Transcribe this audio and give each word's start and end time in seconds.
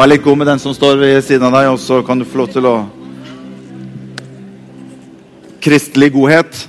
Vær 0.00 0.08
litt 0.08 0.22
god 0.24 0.38
med 0.40 0.48
den 0.48 0.60
som 0.62 0.72
står 0.72 0.96
ved 0.96 1.18
siden 1.20 1.44
av 1.44 1.52
deg, 1.52 1.66
og 1.68 1.76
så 1.76 1.98
kan 2.00 2.16
du 2.16 2.24
få 2.24 2.38
lov 2.40 2.46
til 2.54 2.64
å 2.64 2.70
Kristelig 5.60 6.06
godhet. 6.14 6.60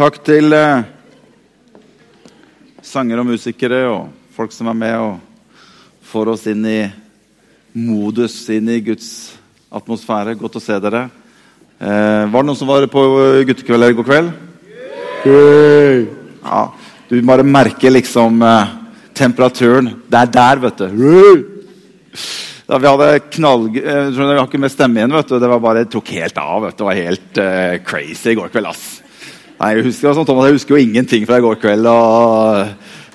Takk 0.00 0.16
til 0.24 0.56
eh, 0.56 0.88
sanger 2.88 3.20
og 3.20 3.28
musikere 3.34 3.82
og 3.90 4.08
folk 4.32 4.56
som 4.56 4.70
er 4.72 4.78
med 4.80 4.96
og 4.96 5.20
får 6.08 6.30
oss 6.32 6.46
inn 6.48 6.64
i 6.64 6.88
modus, 7.76 8.38
inn 8.48 8.70
i 8.72 8.78
Guds 8.86 9.34
atmosfære. 9.68 10.38
Godt 10.40 10.56
å 10.56 10.64
se 10.64 10.80
dere. 10.86 11.04
Eh, 11.76 12.24
var 12.32 12.40
det 12.40 12.48
noen 12.48 12.60
som 12.62 12.72
var 12.72 12.88
på 12.88 13.04
guttekveld 13.50 13.90
i 13.90 13.98
går 14.00 14.08
kveld? 14.08 16.16
Ja, 16.44 16.62
du 17.10 17.16
bare 17.26 17.44
merker 17.46 17.92
liksom 17.92 18.42
eh, 18.46 18.76
temperaturen. 19.16 19.90
Det 20.08 20.20
er 20.22 20.30
der, 20.36 20.62
vet 20.62 20.78
du. 20.78 21.66
Da 22.70 22.78
vi 22.78 22.86
hadde 22.86 23.08
knall... 23.34 23.66
Jeg 23.74 24.12
vi 24.14 24.26
har 24.38 24.46
ikke 24.46 24.60
med 24.62 24.72
stemme 24.72 25.00
igjen. 25.00 25.12
vet 25.16 25.28
du. 25.32 25.38
Det 25.42 25.50
var 25.50 25.62
bare, 25.62 25.84
tok 25.90 26.12
helt 26.14 26.38
av. 26.38 26.62
vet 26.64 26.76
du. 26.76 26.82
Det 26.84 26.88
var 26.88 27.00
helt 27.00 27.40
eh, 27.42 27.76
crazy 27.86 28.32
i 28.32 28.38
går 28.38 28.52
kveld. 28.54 28.70
ass. 28.70 28.84
Nei, 29.60 29.74
Jeg 29.76 29.88
husker, 29.90 30.14
sånn, 30.16 30.28
Thomas, 30.28 30.46
jeg 30.48 30.56
husker 30.60 30.76
jo 30.76 30.84
ingenting 30.84 31.26
fra 31.28 31.40
i 31.40 31.44
går 31.44 31.58
kveld. 31.60 31.90
og 31.90 32.70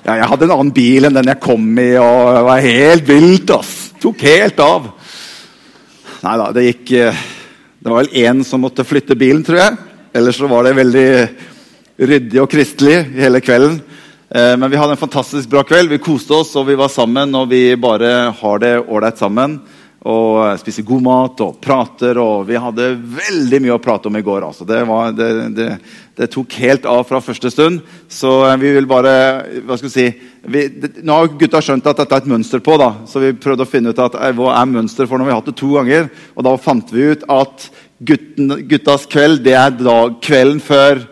ja, 0.06 0.18
Jeg 0.20 0.28
hadde 0.30 0.46
en 0.46 0.54
annen 0.58 0.74
bil 0.76 1.08
enn 1.08 1.16
den 1.16 1.32
jeg 1.32 1.42
kom 1.42 1.64
i, 1.82 1.88
og 1.98 2.36
det 2.36 2.44
var 2.50 2.68
helt 2.68 3.08
vilt. 3.08 3.50
ass. 3.56 3.72
Tok 4.02 4.22
helt 4.28 4.60
av. 4.62 4.92
Nei 6.22 6.36
da, 6.40 6.46
det 6.54 6.64
gikk 6.68 6.92
eh, 7.00 7.24
Det 7.80 7.90
var 7.90 8.02
vel 8.04 8.14
én 8.22 8.44
som 8.46 8.62
måtte 8.62 8.84
flytte 8.86 9.16
bilen, 9.18 9.42
tror 9.46 9.62
jeg. 9.64 9.76
Ellers 10.16 10.38
så 10.38 10.48
var 10.50 10.64
det 10.68 10.76
veldig 10.78 11.08
ryddig 11.96 12.42
og 12.42 12.50
kristelig 12.52 13.00
hele 13.16 13.40
kvelden. 13.44 13.80
Eh, 14.28 14.56
men 14.58 14.70
vi 14.70 14.76
hadde 14.76 14.96
en 14.96 15.00
fantastisk 15.00 15.48
bra 15.48 15.62
kveld. 15.66 15.90
Vi 15.92 16.02
koste 16.02 16.34
oss, 16.34 16.54
og 16.58 16.68
vi 16.68 16.78
var 16.78 16.92
sammen. 16.92 17.34
Og 17.34 17.48
vi 17.50 17.70
bare 17.80 18.30
har 18.36 18.62
det 18.62 18.76
ålreit 18.84 19.20
sammen. 19.20 19.60
Og 20.06 20.60
spiser 20.60 20.84
god 20.86 21.02
mat 21.02 21.40
og 21.42 21.56
prater. 21.62 22.18
Og 22.22 22.46
vi 22.48 22.58
hadde 22.60 22.92
veldig 23.16 23.62
mye 23.64 23.76
å 23.76 23.82
prate 23.82 24.10
om 24.10 24.18
i 24.18 24.24
går. 24.26 24.44
Altså. 24.48 24.66
Det, 24.68 24.82
var, 24.88 25.14
det, 25.16 25.30
det, 25.56 25.70
det, 26.18 26.30
tok 26.34 26.58
helt 26.62 26.86
av 26.90 27.06
fra 27.08 27.22
første 27.24 27.50
stund. 27.54 27.80
Så 28.12 28.34
eh, 28.50 28.58
vi 28.62 28.74
vil 28.76 28.90
bare 28.90 29.16
hva 29.64 29.78
skal 29.78 29.88
vi 29.88 29.94
si, 29.94 30.06
vi, 30.46 30.68
Nå 31.02 31.16
har 31.16 31.32
gutta 31.38 31.62
skjønt 31.64 31.88
at 31.88 32.04
dette 32.04 32.18
er 32.18 32.26
et 32.26 32.30
mønster 32.30 32.62
på, 32.62 32.76
da. 32.78 32.92
så 33.10 33.22
vi 33.22 33.32
prøvde 33.34 33.66
å 33.66 33.70
finne 33.70 33.90
ut 33.90 34.04
at, 34.04 34.20
eh, 34.20 34.36
hva 34.36 34.52
er 34.60 34.70
mønster 34.70 35.08
for 35.08 35.18
når 35.18 35.30
vi 35.30 35.34
har 35.34 35.42
hatt 35.42 35.52
det 35.54 35.58
to 35.62 35.74
ganger. 35.78 36.08
Og 36.36 36.46
da 36.46 36.54
fant 36.60 36.94
vi 36.94 37.10
ut 37.14 37.26
at 37.30 37.68
gutten, 38.06 38.52
guttas 38.68 39.06
kveld 39.08 39.46
det 39.46 39.54
er 39.56 39.78
dag, 39.80 40.18
kvelden 40.22 40.60
før 40.60 41.06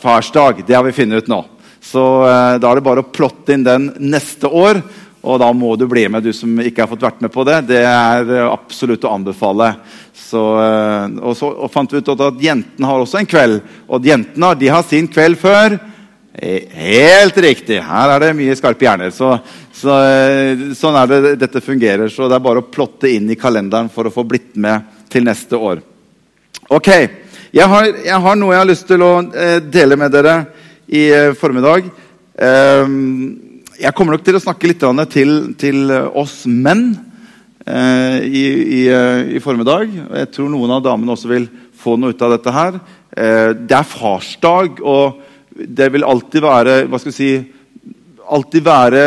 farsdag. 0.00 0.64
Det 0.66 0.76
har 0.76 0.86
vi 0.86 0.94
funnet 0.96 1.24
ut 1.24 1.30
nå. 1.30 1.42
Så 1.80 2.04
eh, 2.26 2.54
da 2.60 2.70
er 2.70 2.78
det 2.78 2.86
bare 2.86 3.04
å 3.04 3.10
plotte 3.12 3.54
inn 3.54 3.66
den 3.66 3.92
neste 3.98 4.50
år. 4.50 4.82
Og 5.28 5.40
da 5.42 5.48
må 5.52 5.74
du 5.76 5.84
bli 5.90 6.04
med, 6.08 6.22
du 6.22 6.32
som 6.36 6.60
ikke 6.62 6.84
har 6.84 6.90
fått 6.90 7.04
vært 7.04 7.22
med 7.24 7.32
på 7.34 7.44
det. 7.46 7.58
Det 7.72 7.82
er 7.82 8.30
eh, 8.30 8.46
absolutt 8.46 9.04
å 9.04 9.12
anbefale. 9.16 9.72
Så, 10.14 10.42
eh, 10.62 11.18
og 11.18 11.34
så 11.38 11.50
og 11.50 11.70
fant 11.74 11.92
vi 11.92 12.00
ut 12.00 12.12
at 12.14 12.42
jentene 12.42 12.90
har 12.90 13.02
også 13.02 13.20
en 13.20 13.28
kveld. 13.28 13.60
Og 13.90 14.06
jentene 14.06 14.52
de 14.60 14.70
har 14.72 14.86
sin 14.86 15.10
kveld 15.10 15.40
før. 15.40 15.78
Eh, 16.32 16.70
helt 16.70 17.40
riktig. 17.42 17.80
Her 17.82 18.14
er 18.14 18.28
det 18.28 18.36
mye 18.38 18.56
skarpe 18.58 18.86
hjerner. 18.86 19.10
Så, 19.14 19.34
så, 19.74 19.98
sånn 20.78 21.00
er 21.02 21.10
det 21.10 21.36
dette 21.42 21.64
fungerer. 21.64 22.12
Så 22.14 22.30
det 22.30 22.38
er 22.38 22.46
bare 22.46 22.62
å 22.62 22.70
plotte 22.70 23.10
inn 23.10 23.28
i 23.32 23.38
kalenderen 23.38 23.90
for 23.92 24.06
å 24.06 24.14
få 24.14 24.26
blitt 24.28 24.54
med 24.54 24.86
til 25.10 25.26
neste 25.26 25.58
år. 25.58 25.82
Ok, 26.68 26.92
Jeg 27.48 27.64
har, 27.64 27.86
jeg 28.04 28.20
har 28.20 28.34
noe 28.36 28.52
jeg 28.52 28.60
har 28.60 28.68
lyst 28.68 28.84
til 28.90 29.00
å 29.00 29.12
eh, 29.32 29.58
dele 29.64 29.96
med 29.96 30.12
dere 30.12 30.34
i 30.84 31.06
eh, 31.08 31.30
formiddag. 31.32 31.86
Eh, 32.36 32.90
jeg 33.78 33.94
kommer 33.96 34.16
nok 34.16 34.26
til 34.26 34.36
å 34.36 34.42
snakke 34.42 34.68
litt 34.68 34.84
til, 35.14 35.32
til 35.56 35.94
oss 36.12 36.42
menn 36.44 36.90
eh, 37.64 38.20
i, 38.28 38.44
i, 38.52 38.82
i, 39.38 39.40
formiddag. 39.40 39.88
Jeg 40.20 40.30
tror 40.34 40.52
noen 40.52 40.76
av 40.76 40.84
damene 40.84 41.16
også 41.16 41.32
vil 41.32 41.48
få 41.72 41.96
noe 41.96 42.12
ut 42.12 42.26
av 42.26 42.36
dette 42.36 42.52
her. 42.52 42.80
Det 43.08 43.74
er 43.78 43.92
farsdag, 43.96 44.82
og 44.84 45.56
det 45.56 45.88
vil 45.94 46.04
alltid 46.04 46.44
være 46.44 46.74
hva 46.90 47.00
skal 47.00 47.14
si, 47.16 47.30
alltid 48.28 48.66
være 48.66 49.04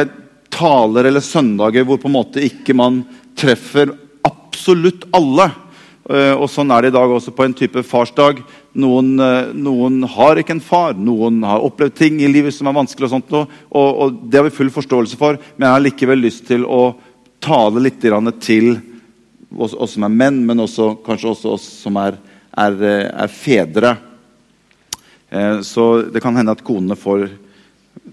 taler 0.52 1.12
eller 1.12 1.22
søndager 1.22 1.85
hvor 1.85 2.02
på 2.02 2.09
en 2.09 2.18
måte 2.18 2.41
ikke 2.41 2.73
man 2.73 3.03
treffer 3.38 3.94
absolutt 4.25 5.06
alle. 5.13 5.52
Eh, 6.11 6.33
og 6.35 6.49
Sånn 6.51 6.72
er 6.75 6.83
det 6.83 6.91
i 6.91 6.95
dag 6.97 7.11
også 7.13 7.31
på 7.35 7.45
en 7.45 7.53
type 7.55 7.83
farsdag. 7.88 8.41
Noen, 8.83 9.13
eh, 9.23 9.51
noen, 9.55 10.01
har 10.03 10.39
ikke 10.41 10.57
en 10.57 10.63
far, 10.63 10.94
noen 10.94 11.39
har 11.47 11.63
opplevd 11.63 11.95
ting 11.95 12.19
i 12.19 12.27
livet 12.31 12.53
som 12.53 12.67
er 12.67 12.75
vanskelig. 12.75 13.07
og 13.07 13.13
sånt, 13.16 13.31
og, 13.31 13.53
og 13.72 14.19
Det 14.27 14.39
har 14.39 14.49
vi 14.49 14.57
full 14.57 14.72
forståelse 14.73 15.17
for, 15.17 15.39
men 15.55 15.67
jeg 15.67 15.75
har 15.77 15.85
likevel 15.85 16.19
lyst 16.19 16.47
til 16.47 16.66
å 16.66 16.95
tale 17.39 17.79
litt 17.79 18.01
til 18.01 18.16
oss, 19.57 19.73
oss, 19.73 19.94
som 19.94 20.03
er 20.03 20.09
menn, 20.09 20.45
men 20.45 20.59
også, 20.59 20.97
kanskje 21.05 21.31
også 21.31 21.53
oss 21.55 21.63
som 21.85 21.95
er, 21.97 22.19
er, 22.57 22.75
er 22.83 23.28
fedre. 23.31 23.95
Eh, 25.29 25.61
så 25.63 26.03
det 26.11 26.22
kan 26.22 26.35
hende 26.35 26.51
at 26.51 26.63
konene 26.63 26.99
får 26.99 27.29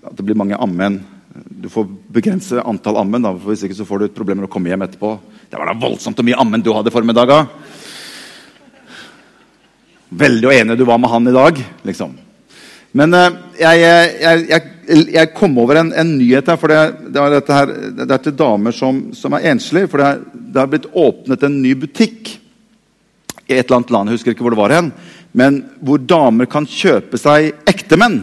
at 0.04 0.14
det 0.14 0.22
blir 0.22 0.38
mange 0.38 0.56
ammen. 0.56 1.00
Du 1.34 1.66
får 1.68 1.88
begrense 2.14 2.62
antall 2.62 3.00
ammen, 3.02 3.26
da, 3.26 3.34
for 3.34 3.50
hvis 3.50 3.66
ikke 3.66 3.80
så 3.80 3.86
får 3.88 3.98
du 3.98 4.06
et 4.06 4.14
problem 4.14 4.38
med 4.38 4.46
å 4.46 4.52
komme 4.52 4.70
hjem 4.70 4.86
etterpå. 4.86 5.16
Det 5.50 5.58
var 5.58 5.66
da 5.66 5.80
voldsomt 5.80 6.22
mye 6.22 6.38
ammen 6.38 6.62
du 6.62 6.70
hadde 6.76 6.94
formiddaga! 6.94 7.42
formiddag. 7.42 7.87
Veldig 10.08 10.54
enig 10.54 10.78
du 10.78 10.86
var 10.88 10.98
med 11.00 11.10
han 11.12 11.28
i 11.28 11.36
dag, 11.36 11.60
liksom. 11.84 12.16
Men 12.96 13.12
uh, 13.12 13.26
jeg, 13.58 13.80
jeg, 13.82 14.44
jeg, 14.48 14.62
jeg, 15.12 15.30
kom 15.36 15.58
over 15.60 15.82
en, 15.82 15.92
en 15.92 16.14
nyhet 16.16 16.48
her. 16.48 16.56
for 16.56 16.72
Det, 16.72 17.12
det, 17.12 17.20
er, 17.20 17.52
her, 17.52 17.72
det 18.00 18.08
er 18.08 18.22
til 18.24 18.36
damer 18.38 18.72
som, 18.72 19.02
som 19.14 19.36
er 19.36 19.50
enslige. 19.52 19.90
for 19.92 20.00
det, 20.00 20.12
det 20.32 20.62
har 20.62 20.70
blitt 20.72 20.88
åpnet 20.96 21.44
en 21.44 21.60
ny 21.62 21.74
butikk 21.76 22.38
i 23.48 23.56
et 23.56 23.64
eller 23.66 23.78
annet 23.78 23.92
land. 23.92 24.10
Jeg 24.10 24.18
husker 24.18 24.34
ikke 24.34 24.46
hvor 24.46 24.56
det 24.56 24.62
var 24.62 24.76
hen. 24.76 24.90
Men 25.36 25.62
hvor 25.84 26.00
damer 26.00 26.48
kan 26.48 26.68
kjøpe 26.68 27.20
seg 27.20 27.52
ektemenn. 27.68 28.22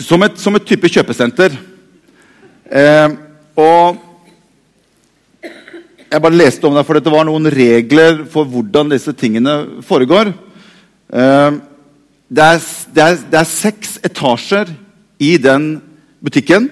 Som 0.00 0.24
et, 0.26 0.36
som 0.40 0.56
et 0.56 0.66
type 0.68 0.88
kjøpesenter. 0.90 1.54
Eh, 2.68 3.08
og 3.60 4.00
jeg 6.14 6.22
bare 6.22 6.38
leste 6.38 6.68
om 6.68 6.76
det, 6.76 6.84
for 6.86 6.98
det 6.98 7.12
var 7.12 7.26
noen 7.26 7.50
regler 7.50 8.24
for 8.30 8.46
hvordan 8.46 8.92
disse 8.92 9.12
tingene 9.18 9.82
foregår. 9.82 10.30
Eh, 11.10 11.60
det 12.34 12.44
er, 12.44 12.64
det, 12.94 13.04
er, 13.04 13.20
det 13.32 13.40
er, 13.40 13.50
seks 13.50 13.98
etasjer 14.06 14.70
i 15.22 15.34
den 15.42 15.76
butikken. 16.24 16.70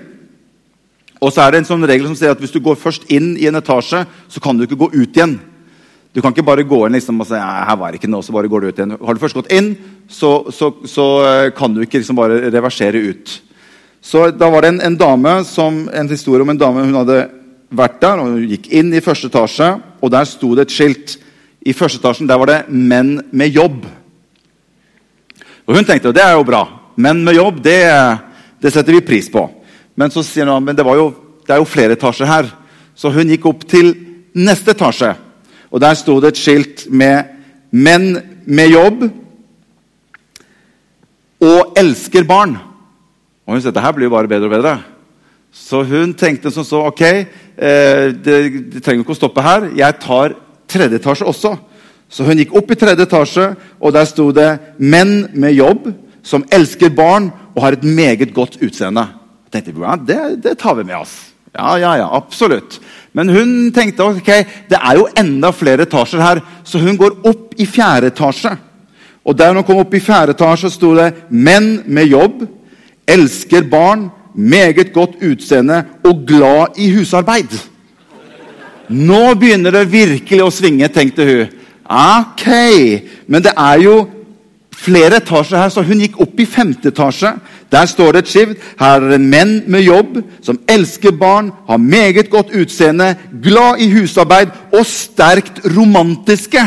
Og 1.23 1.31
så 1.31 1.45
er 1.45 1.53
det 1.53 1.63
en 1.63 1.71
sånn 1.71 1.87
regel 1.87 2.09
som 2.09 2.19
sier 2.19 2.35
at 2.35 2.41
hvis 2.43 2.55
du 2.55 2.61
går 2.63 2.79
først 2.79 3.07
inn 3.15 3.35
i 3.39 3.49
en 3.51 3.59
etasje, 3.59 4.05
så 4.31 4.43
kan 4.43 4.59
du 4.59 4.67
ikke 4.67 4.81
gå 4.81 4.91
ut 4.95 5.19
igjen. 5.19 5.37
Du 6.13 6.21
kan 6.21 6.35
ikke 6.35 6.45
bare 6.45 6.67
gå 6.69 6.81
inn 6.87 6.97
liksom 6.97 7.23
og 7.25 7.29
si 7.29 7.39
her 7.39 7.77
var 7.81 7.93
det 7.93 8.01
ikke 8.01 8.11
noe, 8.11 8.25
så 8.25 8.35
bare 8.35 8.51
går 8.51 8.63
du 8.63 8.71
ut 8.71 8.81
igjen. 8.81 8.97
Har 9.01 9.17
du 9.17 9.23
først 9.23 9.39
gått 9.39 9.53
inn, 9.55 9.73
så, 10.11 10.33
så, 10.53 10.75
så 10.89 11.07
eh, 11.29 11.53
kan 11.57 11.73
du 11.73 11.83
ikke 11.85 12.03
liksom 12.03 12.19
bare 12.19 12.43
reversere 12.53 13.01
ut. 13.01 13.39
Så 14.03 14.31
Da 14.35 14.51
var 14.51 14.65
det 14.65 14.75
en, 14.75 14.83
en, 14.91 14.99
dame 14.99 15.39
som, 15.49 15.87
en 15.89 16.11
historie 16.11 16.43
om 16.43 16.51
en 16.53 16.59
dame 16.59 16.85
hun 16.85 16.99
hadde 17.01 17.23
vært 17.77 18.01
der 18.03 18.21
og 18.21 18.31
hun 18.31 18.47
gikk 18.51 18.69
inn 18.75 18.93
i 18.95 19.03
første 19.05 19.31
etasje, 19.31 19.69
og 20.03 20.13
der 20.13 20.29
sto 20.29 20.53
det 20.57 20.67
et 20.67 20.75
skilt. 20.75 21.17
I 21.63 21.75
første 21.77 22.01
etasjen 22.01 22.29
der 22.29 22.39
var 22.39 22.47
det 22.47 22.65
'Menn 22.69 23.23
med 23.31 23.55
jobb'. 23.55 23.87
Og 25.67 25.75
Hun 25.77 25.85
tenkte 25.85 26.13
det 26.13 26.23
er 26.23 26.33
jo 26.33 26.45
bra. 26.45 26.67
Menn 26.97 27.25
med 27.25 27.35
jobb, 27.35 27.63
det, 27.63 28.19
det 28.61 28.73
setter 28.73 28.93
vi 28.93 29.01
pris 29.01 29.31
på. 29.31 29.51
Men 29.97 30.11
så 30.11 30.23
sier 30.23 30.47
hun 30.47 30.65
men 30.65 30.77
det, 30.77 30.85
jo, 30.85 31.15
det 31.47 31.55
er 31.55 31.59
jo 31.59 31.65
flere 31.65 31.93
etasjer 31.93 32.27
her. 32.27 32.51
Så 32.95 33.11
hun 33.11 33.29
gikk 33.29 33.47
opp 33.47 33.65
til 33.69 33.95
neste 34.35 34.71
etasje. 34.71 35.17
Og 35.71 35.81
Der 35.81 35.95
sto 35.95 36.21
det 36.21 36.29
et 36.29 36.37
skilt 36.37 36.91
med 36.91 37.25
'Menn 37.73 38.23
med 38.47 38.69
jobb' 38.71 39.11
og 41.41 41.75
'elsker 41.77 42.25
barn'. 42.25 42.59
Og 43.47 43.55
hun 43.55 43.63
sa 43.63 43.71
det 43.71 43.83
her 43.83 43.93
blir 43.93 44.05
jo 44.05 44.11
bare 44.11 44.29
bedre 44.29 44.45
og 44.45 44.51
bedre. 44.51 44.92
Så 45.53 45.83
hun 45.85 46.15
tenkte 46.17 46.51
som 46.51 46.65
så 46.65 46.87
ok, 46.89 47.03
eh, 47.05 47.27
det, 48.17 48.37
det, 48.73 48.81
trenger 48.81 49.05
ikke 49.05 49.13
å 49.13 49.19
stoppe 49.19 49.45
her. 49.45 49.69
Jeg 49.77 49.99
tar 50.01 50.37
tredje 50.71 50.97
etasje 50.97 51.29
også. 51.29 51.53
Så 52.13 52.25
hun 52.25 52.41
gikk 52.41 52.55
opp 52.57 52.73
i 52.73 52.79
tredje 52.81 53.05
etasje, 53.05 53.51
og 53.81 53.93
der 53.93 54.09
sto 54.09 54.31
det 54.33 54.59
'menn 54.79 55.29
med 55.35 55.53
jobb 55.53 55.93
som 56.23 56.45
elsker 56.53 56.89
barn 56.89 57.31
og 57.55 57.63
har 57.63 57.73
et 57.73 57.85
meget 57.85 58.33
godt 58.35 58.57
utseende'. 58.65 59.09
Jeg 59.53 59.65
tenkte 59.65 59.81
ja, 59.81 59.97
det, 59.97 60.43
det 60.43 60.59
tar 60.59 60.75
vi 60.75 60.85
med 60.85 60.97
oss. 60.97 61.33
Ja, 61.53 61.77
ja, 61.77 61.93
ja, 62.01 62.09
absolutt. 62.17 62.81
Men 63.13 63.29
hun 63.29 63.73
tenkte 63.73 64.05
ok, 64.09 64.31
det 64.73 64.79
er 64.81 64.97
jo 64.97 65.09
enda 65.17 65.51
flere 65.53 65.85
etasjer 65.85 66.21
her, 66.21 66.41
så 66.65 66.81
hun 66.81 66.97
går 66.97 67.21
opp 67.29 67.53
i 67.61 67.67
fjerde 67.69 68.09
etasje. 68.09 68.57
Og 69.25 69.37
der 69.39 69.53
hun 69.53 69.65
kom 69.65 69.85
opp 69.85 69.93
i 69.95 70.01
fjerde 70.01 70.33
etasje, 70.33 70.71
sto 70.71 70.95
det 70.97 71.13
'menn 71.29 71.83
med 71.87 72.09
jobb, 72.09 72.49
elsker 73.07 73.69
barn' 73.69 74.09
meget 74.35 74.93
godt 74.93 75.19
utseende 75.23 75.83
og 76.05 76.25
glad 76.27 76.79
i 76.81 76.91
husarbeid. 76.95 77.53
Nå 78.93 79.35
begynner 79.41 79.73
det 79.73 79.93
virkelig 79.93 80.43
å 80.45 80.53
svinge, 80.53 80.89
tenkte 80.93 81.27
hun. 81.29 81.59
Ok, 81.93 82.47
Men 83.27 83.43
det 83.43 83.53
er 83.57 83.81
jo 83.83 83.97
flere 84.83 85.21
etasjer 85.21 85.61
her, 85.61 85.71
så 85.71 85.85
hun 85.87 86.01
gikk 86.03 86.19
opp 86.23 86.41
i 86.41 86.47
femte 86.49 86.91
etasje. 86.91 87.33
Der 87.73 87.87
står 87.89 88.13
det 88.13 88.23
et 88.25 88.33
skift. 88.33 88.65
Her 88.81 89.01
er 89.01 89.15
det 89.15 89.21
menn 89.23 89.55
med 89.71 89.87
jobb 89.87 90.19
som 90.45 90.59
elsker 90.69 91.15
barn, 91.17 91.53
har 91.69 91.79
meget 91.79 92.31
godt 92.31 92.53
utseende, 92.57 93.15
glad 93.43 93.81
i 93.81 93.91
husarbeid 93.93 94.53
og 94.73 94.85
sterkt 94.89 95.63
romantiske. 95.77 96.65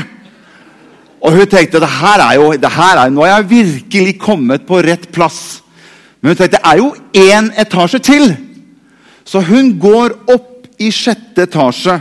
Og 1.26 1.34
hun 1.34 1.50
tenkte 1.50 1.82
det 1.82 1.90
her 1.90 2.22
er 2.22 3.10
nå 3.10 3.26
har 3.26 3.40
jeg 3.40 3.50
virkelig 3.50 4.18
kommet 4.22 4.66
på 4.68 4.82
rett 4.86 5.10
plass. 5.12 5.65
Men 6.26 6.34
hun 6.34 6.40
tenkte 6.40 6.58
det 6.58 6.66
er 6.66 6.80
jo 6.80 6.88
én 7.14 7.52
etasje 7.62 8.00
til. 8.02 8.32
Så 9.30 9.44
hun 9.46 9.76
går 9.78 10.16
opp 10.34 10.66
i 10.82 10.90
sjette 10.90 11.46
etasje, 11.46 12.00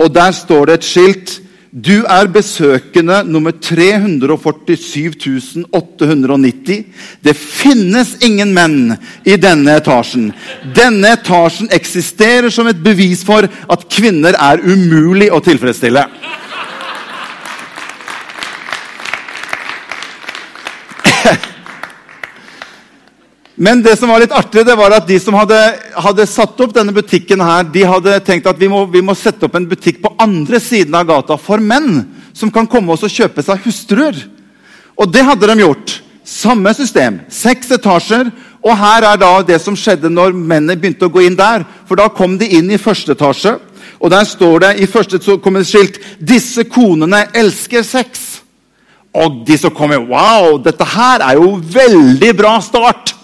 og 0.00 0.08
der 0.14 0.32
står 0.32 0.70
det 0.70 0.76
et 0.78 0.86
skilt. 0.88 1.34
Du 1.68 2.00
er 2.08 2.30
besøkende 2.32 3.20
nummer 3.28 3.52
347 3.52 5.68
890. 5.68 6.80
Det 7.20 7.36
finnes 7.36 8.16
ingen 8.24 8.56
menn 8.56 8.96
i 9.28 9.36
denne 9.36 9.76
etasjen. 9.76 10.32
Denne 10.72 11.12
etasjen 11.18 11.68
eksisterer 11.68 12.48
som 12.48 12.72
et 12.72 12.80
bevis 12.80 13.20
for 13.20 13.44
at 13.44 13.84
kvinner 13.92 14.32
er 14.32 14.64
umulig 14.64 15.28
å 15.28 15.44
tilfredsstille. 15.44 16.08
Men 23.58 23.80
det 23.82 23.96
som 23.98 24.10
var 24.12 24.22
litt 24.22 24.34
artig, 24.34 24.62
det 24.66 24.76
var 24.78 24.94
at 24.94 25.06
de 25.08 25.16
som 25.18 25.34
hadde, 25.34 25.58
hadde 25.98 26.26
satt 26.30 26.60
opp 26.62 26.74
denne 26.76 26.94
butikken, 26.94 27.40
her, 27.42 27.64
de 27.66 27.82
hadde 27.90 28.20
tenkt 28.22 28.46
at 28.46 28.58
vi 28.60 28.68
må, 28.70 28.84
vi 28.86 29.02
må, 29.02 29.16
sette 29.18 29.48
opp 29.48 29.56
en 29.58 29.66
butikk 29.66 29.98
på 30.04 30.12
andre 30.22 30.60
siden 30.62 30.94
av 30.94 31.08
gata 31.08 31.34
for 31.42 31.58
menn. 31.58 32.04
Som 32.38 32.52
kan 32.54 32.68
komme 32.70 32.94
oss 32.94 33.02
og 33.02 33.10
kjøpe 33.10 33.42
seg 33.42 33.64
hustruer. 33.66 34.20
Og 34.94 35.10
det 35.10 35.24
hadde 35.26 35.50
de 35.50 35.64
gjort. 35.64 35.96
Samme 36.22 36.70
system. 36.76 37.18
Seks 37.34 37.72
etasjer. 37.74 38.30
Og 38.62 38.78
her 38.78 39.08
er 39.10 39.18
da 39.18 39.32
det 39.42 39.58
som 39.64 39.74
skjedde 39.78 40.12
når 40.12 40.36
mennene 40.38 40.78
begynte 40.78 41.08
å 41.08 41.12
gå 41.12 41.26
inn 41.26 41.38
der. 41.38 41.66
For 41.90 41.98
da 41.98 42.06
kom 42.14 42.38
de 42.38 42.46
inn 42.60 42.70
i 42.70 42.78
første 42.78 43.16
etasje. 43.18 43.56
Og 43.98 44.14
der 44.14 44.26
står 44.28 44.58
det 44.62 44.72
i 44.78 44.86
første 44.86 45.18
skilt 45.18 45.98
'Disse 46.20 46.62
konene 46.64 47.26
elsker 47.34 47.82
sex'. 47.82 48.38
Og 49.14 49.42
de 49.46 49.58
som 49.58 49.74
kommer 49.74 49.98
Wow, 49.98 50.62
dette 50.62 50.84
her 50.84 51.18
er 51.26 51.34
jo 51.34 51.58
veldig 51.58 52.36
bra 52.36 52.60
start! 52.60 53.17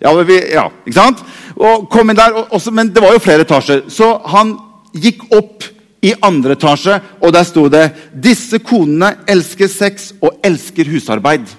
Ja, 0.00 0.14
vi, 0.24 0.38
ja, 0.54 0.64
ikke 0.86 0.96
sant? 0.96 1.20
Og 1.60 1.88
kom 1.92 2.10
inn 2.10 2.16
der, 2.16 2.32
og, 2.32 2.54
også, 2.56 2.72
Men 2.72 2.88
det 2.94 3.02
var 3.04 3.12
jo 3.12 3.22
flere 3.22 3.44
etasjer. 3.44 3.84
Så 3.92 4.14
han 4.32 4.54
gikk 4.96 5.26
opp 5.36 5.66
i 6.00 6.14
andre 6.24 6.56
etasje, 6.56 6.96
og 7.20 7.32
der 7.32 7.44
sto 7.44 7.68
det 7.68 7.90
'Disse 8.12 8.58
konene 8.58 9.16
elsker 9.28 9.68
sex 9.68 10.12
og 10.22 10.40
elsker 10.44 10.88
husarbeid'. 10.88 11.56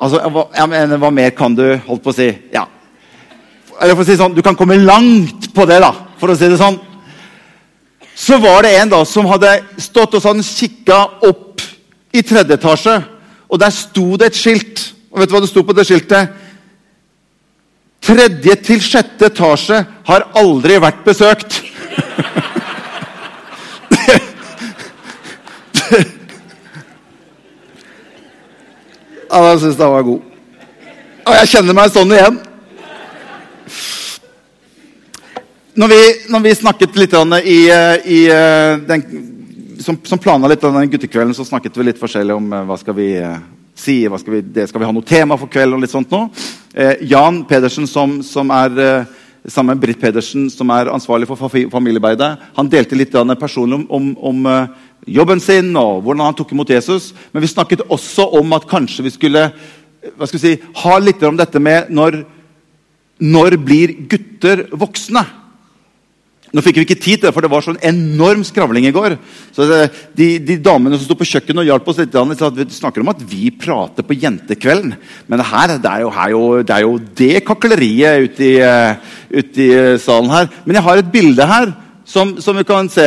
Altså, 0.00 0.48
jeg 0.56 0.68
mener, 0.68 0.96
Hva 0.96 1.10
mer 1.10 1.30
kan 1.30 1.54
du 1.54 1.76
holdt 1.86 2.02
på 2.02 2.10
å 2.10 2.16
si? 2.16 2.28
Ja. 2.52 2.64
Eller 3.80 3.94
for 3.94 4.02
å 4.02 4.06
si 4.06 4.16
sånn, 4.16 4.34
Du 4.34 4.42
kan 4.42 4.56
komme 4.56 4.76
langt 4.76 5.54
på 5.54 5.66
det, 5.66 5.80
da, 5.80 5.92
for 6.18 6.28
å 6.28 6.36
si 6.36 6.48
det 6.48 6.58
sånn. 6.58 6.78
Så 8.16 8.38
var 8.38 8.62
det 8.62 8.74
en 8.80 8.88
da 8.88 9.04
som 9.04 9.26
hadde 9.26 9.62
stått 9.78 10.14
og 10.14 10.22
sånn 10.22 10.42
kikka 10.42 11.22
opp 11.22 11.62
i 12.12 12.22
tredje 12.22 12.58
etasje, 12.58 13.04
og 13.48 13.60
der 13.60 13.70
sto 13.70 14.16
det 14.16 14.26
et 14.26 14.34
skilt. 14.36 14.92
Og 15.20 15.26
vet 15.26 15.34
du 15.34 15.34
hva 15.36 15.44
det 15.44 15.50
sto 15.50 15.60
på 15.68 15.74
det 15.76 15.84
skiltet? 15.84 16.30
Tredje 18.00 18.54
til 18.64 18.80
sjette 18.80 19.28
etasje 19.28 19.76
har 20.08 20.24
aldri 20.40 20.78
vært 20.80 21.02
besøkt. 21.04 21.58
ja, 29.28 29.42
jeg 29.50 29.60
syns 29.60 29.76
den 29.76 29.92
var 29.92 30.08
god. 30.08 30.24
Og 31.28 31.32
jeg 31.36 31.52
kjenner 31.52 31.76
meg 31.76 31.92
sånn 31.92 32.16
igjen. 32.16 32.40
Når 35.76 35.88
vi, 35.92 36.02
når 36.32 36.40
vi 36.48 36.60
snakket 36.64 36.96
litt 37.04 37.12
i, 37.44 37.60
i 38.16 38.24
den, 38.88 39.00
som, 39.84 40.00
som 40.00 40.16
planla 40.16 40.48
litt 40.48 40.64
den 40.64 40.92
guttekvelden, 40.96 41.36
så 41.36 41.44
snakket 41.44 41.76
vi 41.76 41.92
litt 41.92 42.00
forskjellig 42.00 42.40
om 42.40 42.48
hva 42.72 42.80
skal 42.80 42.96
vi 42.96 43.12
si 43.80 44.02
hva 44.08 44.20
skal 44.20 44.36
vi, 44.36 44.42
det 44.54 44.68
skal 44.68 44.82
vi 44.82 44.88
ha 44.88 44.94
noe 44.94 45.06
tema 45.06 45.38
for 45.40 45.50
kvelden. 45.50 45.78
og 45.78 45.84
litt 45.84 45.94
sånt 45.94 46.12
nå. 46.12 46.26
Eh, 46.74 47.00
Jan 47.10 47.42
Pedersen, 47.48 47.88
som, 47.88 48.20
som 48.26 48.52
er 48.54 48.78
eh, 48.84 49.16
sammen 49.46 49.74
med 49.74 49.82
Britt 49.82 50.00
Pedersen, 50.00 50.50
som 50.52 50.70
er 50.74 50.92
ansvarlig 50.92 51.28
for 51.30 51.40
familiearbeidet, 51.48 52.30
han 52.56 52.70
delte 52.70 52.98
litt 52.98 53.16
personlig 53.40 53.80
om, 53.80 53.86
om, 53.88 54.08
om 54.30 54.46
uh, 54.46 54.66
jobben 55.08 55.40
sin 55.40 55.72
og 55.80 56.02
hvordan 56.04 56.26
han 56.26 56.36
tok 56.36 56.52
imot 56.52 56.70
Jesus. 56.70 57.14
Men 57.32 57.40
vi 57.40 57.48
snakket 57.48 57.86
også 57.88 58.28
om 58.36 58.52
at 58.52 58.68
kanskje 58.68 59.06
vi 59.06 59.14
skulle 59.14 59.46
hva 60.16 60.26
skal 60.26 60.38
vi 60.38 60.44
si, 60.44 60.54
ha 60.84 60.98
litt 61.00 61.22
om 61.28 61.36
dette 61.36 61.60
med 61.60 61.90
når, 61.92 62.22
når 63.20 63.56
blir 63.60 63.92
gutter 64.08 64.66
voksne? 64.72 65.24
Nå 66.50 66.62
fikk 66.66 66.80
vi 66.80 66.82
ikke 66.82 66.98
tid 66.98 67.20
til 67.20 67.28
det, 67.28 67.32
for 67.34 67.46
det 67.46 67.50
var 67.52 67.62
sånn 67.62 67.78
enorm 67.86 68.40
skravling 68.46 68.88
i 68.88 68.94
går. 68.94 69.14
Så 69.54 69.68
de, 70.18 70.26
de, 70.42 70.56
damene 70.58 70.98
som 70.98 71.06
sto 71.06 71.14
på 71.18 71.28
kjøkkenet 71.30 71.62
og 71.62 71.68
hjalp 71.68 71.90
oss 71.92 72.00
litt, 72.00 72.16
sa 72.16 72.48
at 72.48 72.58
vi 72.58 72.66
snakker 72.74 73.04
om 73.04 73.12
at 73.12 73.22
vi 73.22 73.52
prater 73.54 74.06
på 74.06 74.16
jentekvelden. 74.18 74.96
Men 75.30 75.44
her, 75.46 75.76
det, 75.76 75.92
er, 75.92 76.02
jo, 76.02 76.10
her 76.16 76.32
jo, 76.34 76.42
det 76.66 76.74
er 76.74 76.86
jo 76.86 76.96
det 77.22 77.44
kakleriet 77.46 78.26
ute 78.26 78.48
i, 78.48 78.52
uh, 78.66 79.14
ute 79.30 79.62
i 79.62 79.70
uh, 79.78 79.94
salen 80.02 80.34
her. 80.34 80.50
Men 80.64 80.80
jeg 80.80 80.86
har 80.88 81.02
et 81.02 81.12
bilde 81.14 81.46
her 81.52 81.70
som, 82.02 82.34
som, 82.42 82.58
vi 82.58 82.66
kan 82.66 82.90
se. 82.90 83.06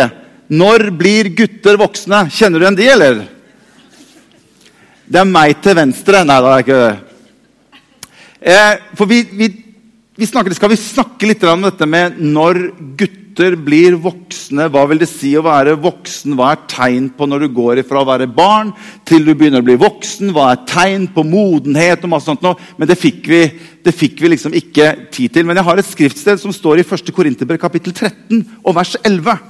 Når 0.53 0.87
blir 0.95 1.33
gutter 1.35 1.79
voksne? 1.81 2.25
Kjenner 2.31 2.61
du 2.61 2.67
igjen 2.67 2.79
de, 2.79 2.91
eller? 2.95 3.23
Det 5.03 5.19
er 5.19 5.27
meg 5.27 5.59
til 5.59 5.75
venstre. 5.81 6.23
Nei, 6.23 6.39
det 6.39 6.53
er 6.53 6.63
ikke 6.63 6.79
det. 6.85 6.93
Eh, 8.43 8.73
for 8.95 9.07
vi, 9.07 9.21
vi, 9.35 9.47
vi 10.15 10.27
snakker, 10.29 10.53
skal 10.53 10.69
vi 10.69 10.77
snakke 10.77 11.25
litt 11.25 11.43
om 11.49 11.63
dette 11.65 11.85
med 11.89 12.19
når 12.21 12.59
gutter 12.99 13.55
blir 13.57 13.95
voksne, 13.97 14.67
hva 14.69 14.83
vil 14.85 14.99
det 15.01 15.07
si 15.09 15.31
å 15.33 15.41
være 15.41 15.73
voksen? 15.81 16.35
Hva 16.37 16.51
er 16.53 16.59
tegn 16.69 17.07
på 17.17 17.25
når 17.25 17.47
du 17.47 17.55
går 17.55 17.81
fra 17.87 18.03
å 18.03 18.05
være 18.05 18.27
barn 18.29 18.69
til 19.09 19.25
du 19.25 19.31
begynner 19.33 19.63
å 19.63 19.65
bli 19.65 19.73
voksen? 19.81 20.29
Hva 20.35 20.51
er 20.51 20.59
tegn 20.69 21.07
på 21.15 21.23
modenhet? 21.25 22.05
og 22.05 22.11
masse 22.13 22.29
sånt 22.29 22.45
noe? 22.45 22.59
Men 22.77 22.91
det 22.91 22.99
fikk, 23.01 23.25
vi, 23.25 23.39
det 23.81 23.95
fikk 23.97 24.21
vi 24.21 24.35
liksom 24.35 24.53
ikke 24.59 24.91
tid 25.15 25.33
til. 25.33 25.47
Men 25.49 25.57
jeg 25.57 25.65
har 25.65 25.81
et 25.81 25.89
skriftsted 25.89 26.43
som 26.43 26.53
står 26.53 26.83
i 26.83 26.85
1. 26.85 27.09
Korinterbrev 27.09 27.57
kapittel 27.63 27.95
13 27.95 28.43
og 28.61 28.77
vers 28.77 28.93
11. 29.01 29.41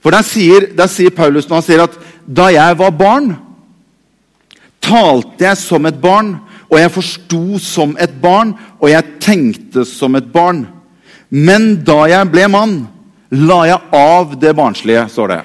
For 0.00 0.16
der 0.16 0.24
sier, 0.24 0.70
der 0.72 0.88
sier 0.88 1.12
Paulus 1.12 1.50
når 1.50 1.60
han 1.60 1.66
sier 1.68 1.84
at 1.84 2.00
da 2.24 2.48
jeg 2.54 2.80
var 2.80 2.96
barn, 2.96 3.34
talte 4.80 5.44
jeg 5.44 5.60
som 5.60 5.84
et 5.86 6.00
barn, 6.00 6.38
og 6.72 6.78
jeg 6.80 6.92
forsto 6.94 7.42
som 7.60 7.92
et 8.00 8.14
barn, 8.22 8.54
og 8.80 8.88
jeg 8.88 9.18
tenkte 9.20 9.84
som 9.84 10.16
et 10.16 10.28
barn. 10.32 10.64
Men 11.28 11.74
da 11.84 12.06
jeg 12.08 12.30
ble 12.32 12.46
mann, 12.48 12.78
la 13.32 13.62
jeg 13.68 13.96
av 13.96 14.32
det 14.40 14.54
barnslige, 14.56 15.04
står 15.12 15.34
det. 15.34 15.42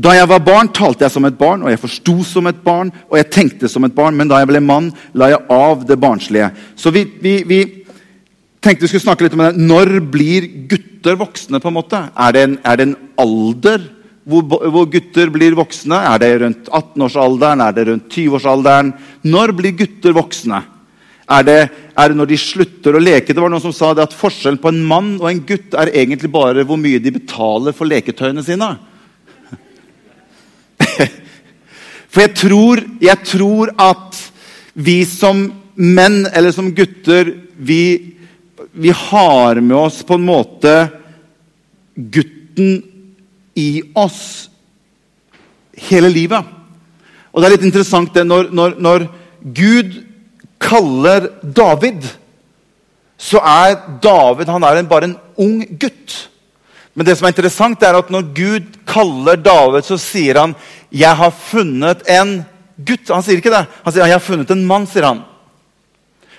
Da 0.00 0.12
jeg 0.14 0.28
var 0.30 0.44
barn, 0.44 0.68
talte 0.76 1.06
jeg 1.06 1.12
som 1.12 1.24
et 1.24 1.38
barn, 1.40 1.64
og 1.64 1.72
jeg 1.72 1.80
forsto 1.80 2.18
som 2.24 2.46
et 2.50 2.60
barn, 2.64 2.92
og 3.08 3.16
jeg 3.16 3.30
tenkte 3.32 3.68
som 3.68 3.84
et 3.88 3.96
barn, 3.96 4.16
men 4.16 4.28
da 4.28 4.42
jeg 4.42 4.50
ble 4.52 4.60
mann, 4.64 4.92
la 5.16 5.32
jeg 5.32 5.42
av 5.56 5.86
det 5.88 5.96
barnslige. 6.00 6.50
Så 6.76 6.92
vi, 6.94 7.06
vi, 7.24 7.40
vi 7.48 7.62
tenkte 8.60 8.84
vi 8.84 8.92
skulle 8.92 9.06
snakke 9.08 9.24
litt 9.24 9.36
om 9.36 9.44
det. 9.46 9.54
Når 9.56 9.96
blir 10.12 10.46
gutter 10.68 11.16
voksne? 11.20 11.60
på 11.60 11.72
en 11.72 11.78
måte? 11.80 12.04
Er 12.12 12.36
det 12.36 12.44
en, 12.44 12.58
er 12.60 12.76
det 12.76 12.86
en 12.90 12.96
alder 13.24 13.88
hvor, 14.28 14.44
hvor, 14.44 14.84
gutter 14.90 15.30
blir 15.32 15.56
voksne? 15.56 15.96
Er 16.12 16.20
det 16.20 16.30
rundt 16.42 16.68
18-årsalderen? 16.68 17.62
Er 17.64 17.72
det 17.76 17.86
rundt 17.88 18.12
20-årsalderen? 18.12 18.92
Når 19.24 19.54
blir 19.56 19.72
gutter 19.78 20.12
voksne? 20.16 20.60
Er 21.30 21.46
det, 21.46 21.58
er 21.94 22.10
det, 22.10 22.18
når 22.18 22.28
de 22.32 22.38
slutter 22.42 22.96
å 22.96 23.02
leke? 23.02 23.32
Det 23.32 23.40
var 23.42 23.52
noen 23.52 23.62
som 23.62 23.74
sa 23.74 23.92
at 23.94 24.16
Forskjellen 24.18 24.60
på 24.60 24.72
en 24.72 24.82
mann 24.84 25.12
og 25.20 25.28
en 25.30 25.42
gutt 25.46 25.76
er 25.78 25.92
egentlig 25.94 26.30
bare 26.32 26.64
hvor 26.66 26.78
mye 26.80 27.00
de 27.02 27.14
betaler 27.14 27.76
for 27.76 27.88
leketøyene 27.88 28.44
sine. 28.44 28.74
For 32.10 32.24
jeg 32.24 32.34
tror, 32.34 32.80
jeg 32.98 33.22
tror 33.22 33.70
at 33.78 34.16
vi 34.74 35.04
som 35.06 35.44
menn 35.78 36.24
eller 36.26 36.50
som 36.50 36.72
gutter 36.74 37.30
vi, 37.54 38.16
vi 38.72 38.90
har 38.90 39.60
med 39.62 39.76
oss 39.78 40.00
på 40.06 40.18
en 40.18 40.26
måte 40.26 40.74
gutten 41.94 42.80
i 43.58 43.82
oss 43.98 44.48
hele 45.88 46.10
livet. 46.12 46.44
Og 47.30 47.40
det 47.40 47.48
er 47.48 47.54
litt 47.56 47.68
interessant 47.68 48.14
det 48.14 48.24
når, 48.26 48.50
når, 48.54 48.76
når 48.82 49.06
Gud 49.40 49.94
kaller 50.60 51.30
David, 51.42 52.04
så 53.20 53.40
er 53.44 53.78
David 54.02 54.50
han 54.50 54.64
er 54.64 54.82
bare 54.88 55.10
en 55.10 55.18
ung 55.40 55.62
gutt. 55.80 56.16
Men 56.94 57.06
det 57.06 57.16
som 57.16 57.28
er 57.28 57.34
interessant 57.34 57.82
er 57.86 57.96
at 57.96 58.10
når 58.12 58.30
Gud 58.34 58.78
kaller 58.88 59.38
David, 59.40 59.86
så 59.86 59.98
sier 60.00 60.40
han 60.40 60.54
'Jeg 60.90 61.16
har 61.16 61.30
funnet 61.30 62.02
en 62.08 62.44
gutt'. 62.76 63.12
Han 63.14 63.22
sier 63.22 63.38
ikke 63.38 63.54
det. 63.54 63.66
Han 63.84 63.92
sier 63.92 64.04
'Jeg 64.04 64.18
har 64.18 64.26
funnet 64.26 64.50
en 64.50 64.66
mann', 64.66 64.86
sier 64.86 65.06
han. 65.06 65.22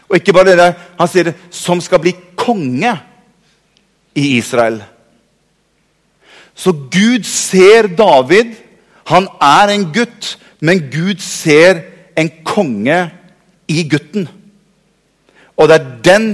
Og 0.10 0.16
ikke 0.16 0.34
bare 0.34 0.56
det, 0.56 0.76
han 1.00 1.08
sier 1.08 1.34
'som 1.50 1.82
skal 1.82 2.00
bli 2.00 2.14
konge 2.36 3.00
i 4.16 4.40
Israel'. 4.40 4.84
Så 6.62 6.74
Gud 6.94 7.26
ser 7.26 7.90
David. 7.98 8.54
Han 9.10 9.28
er 9.42 9.74
en 9.74 9.88
gutt, 9.94 10.36
men 10.62 10.84
Gud 10.94 11.24
ser 11.26 11.82
en 12.18 12.30
konge 12.46 13.00
i 13.72 13.84
gutten. 13.90 14.28
Og 15.58 15.70
det 15.70 15.78
er 15.80 15.94
den 16.06 16.28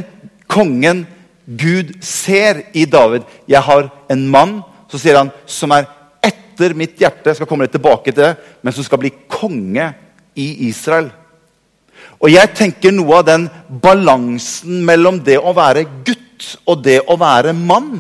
kongen 0.52 1.06
Gud 1.48 1.96
ser 2.04 2.66
i 2.76 2.84
David. 2.86 3.24
Jeg 3.48 3.64
har 3.64 3.88
en 4.12 4.26
mann 4.28 4.58
så 4.92 5.00
sier 5.00 5.20
han, 5.20 5.32
som 5.46 5.74
er 5.76 5.88
etter 6.26 6.76
mitt 6.78 6.98
hjerte, 7.00 7.36
skal 7.36 7.48
komme 7.50 7.68
litt 7.68 7.76
tilbake 7.76 8.12
til 8.12 8.24
det, 8.24 8.34
men 8.64 8.76
som 8.76 8.86
skal 8.86 9.02
bli 9.02 9.12
konge 9.30 9.90
i 10.40 10.48
Israel. 10.68 11.10
Og 12.18 12.32
jeg 12.32 12.54
tenker 12.58 12.94
Noe 12.96 13.20
av 13.20 13.28
den 13.28 13.48
balansen 13.84 14.82
mellom 14.86 15.20
det 15.26 15.38
å 15.38 15.54
være 15.58 15.86
gutt 16.08 16.54
og 16.70 16.82
det 16.86 17.02
å 17.10 17.18
være 17.20 17.54
mann, 17.58 18.00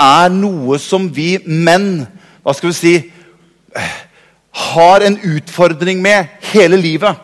er 0.00 0.32
noe 0.32 0.78
som 0.80 1.08
vi 1.12 1.34
menn 1.44 2.06
hva 2.40 2.54
skal 2.56 2.72
vi 2.72 2.76
si, 2.78 2.94
har 4.72 5.04
en 5.04 5.18
utfordring 5.36 6.00
med 6.02 6.30
hele 6.52 6.78
livet. 6.80 7.18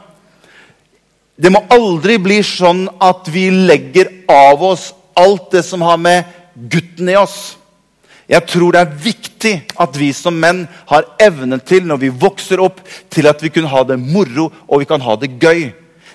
Det 1.36 1.52
må 1.52 1.64
aldri 1.72 2.16
bli 2.22 2.40
sånn 2.44 2.86
at 3.02 3.28
vi 3.32 3.48
legger 3.50 4.12
av 4.32 4.62
oss 4.64 4.90
alt 5.16 5.50
det 5.52 5.64
som 5.66 5.82
har 5.84 5.98
med 6.00 6.28
gutten 6.72 7.08
i 7.12 7.16
oss. 7.18 7.56
Jeg 8.26 8.42
tror 8.50 8.74
det 8.74 8.82
er 8.82 8.94
viktig 9.04 9.54
at 9.78 9.96
vi 9.98 10.10
som 10.16 10.36
menn 10.40 10.64
har 10.90 11.06
evnen 11.22 11.60
til 11.62 11.84
når 11.86 12.00
vi 12.02 12.14
vokser 12.24 12.60
opp, 12.62 12.80
til 13.12 13.28
at 13.30 13.42
vi 13.42 13.52
kan 13.54 13.68
ha 13.70 13.84
det 13.86 13.98
moro 14.00 14.48
og 14.66 14.82
vi 14.82 14.88
kan 14.88 15.04
ha 15.04 15.14
det 15.20 15.36
gøy. 15.40 15.68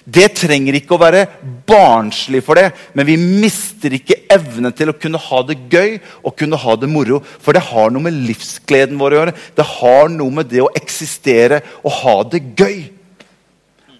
Det 0.04 0.32
trenger 0.34 0.80
ikke 0.80 0.96
å 0.96 1.02
være 1.02 1.26
barnslig 1.70 2.42
for 2.46 2.58
det, 2.58 2.72
men 2.98 3.06
vi 3.06 3.18
mister 3.22 3.94
ikke 3.94 4.24
evnen 4.34 4.74
til 4.74 4.90
å 4.90 4.96
kunne 4.98 5.22
ha 5.22 5.42
det 5.46 5.60
gøy 5.70 6.00
og 6.26 6.34
kunne 6.40 6.58
ha 6.58 6.74
det 6.80 6.90
moro. 6.90 7.20
For 7.22 7.54
det 7.54 7.62
har 7.68 7.94
noe 7.94 8.08
med 8.08 8.18
livsgleden 8.30 8.98
vår 9.02 9.14
å 9.14 9.20
gjøre. 9.20 9.36
Det 9.58 9.68
har 9.76 10.10
noe 10.14 10.38
med 10.40 10.50
det 10.50 10.64
å 10.66 10.72
eksistere 10.78 11.62
og 11.84 11.94
ha 12.02 12.16
det 12.34 12.42
gøy. 12.58 12.80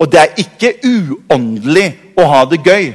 Og 0.02 0.10
det 0.10 0.24
er 0.24 0.42
ikke 0.42 0.74
uåndelig 0.82 1.88
å 2.18 2.26
ha 2.32 2.42
det 2.50 2.64
gøy. 2.66 2.90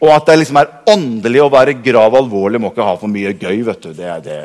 Og 0.00 0.12
at 0.12 0.28
det 0.28 0.38
liksom 0.40 0.60
er 0.60 0.74
åndelig 0.92 1.42
å 1.44 1.52
være 1.52 1.78
grav 1.84 2.14
alvorlig, 2.16 2.60
må 2.60 2.72
ikke 2.72 2.84
ha 2.84 2.96
for 3.00 3.12
mye 3.12 3.32
gøy. 3.36 3.62
vet 3.64 3.88
du. 3.88 3.92
Det, 3.96 4.12
det, 4.24 4.40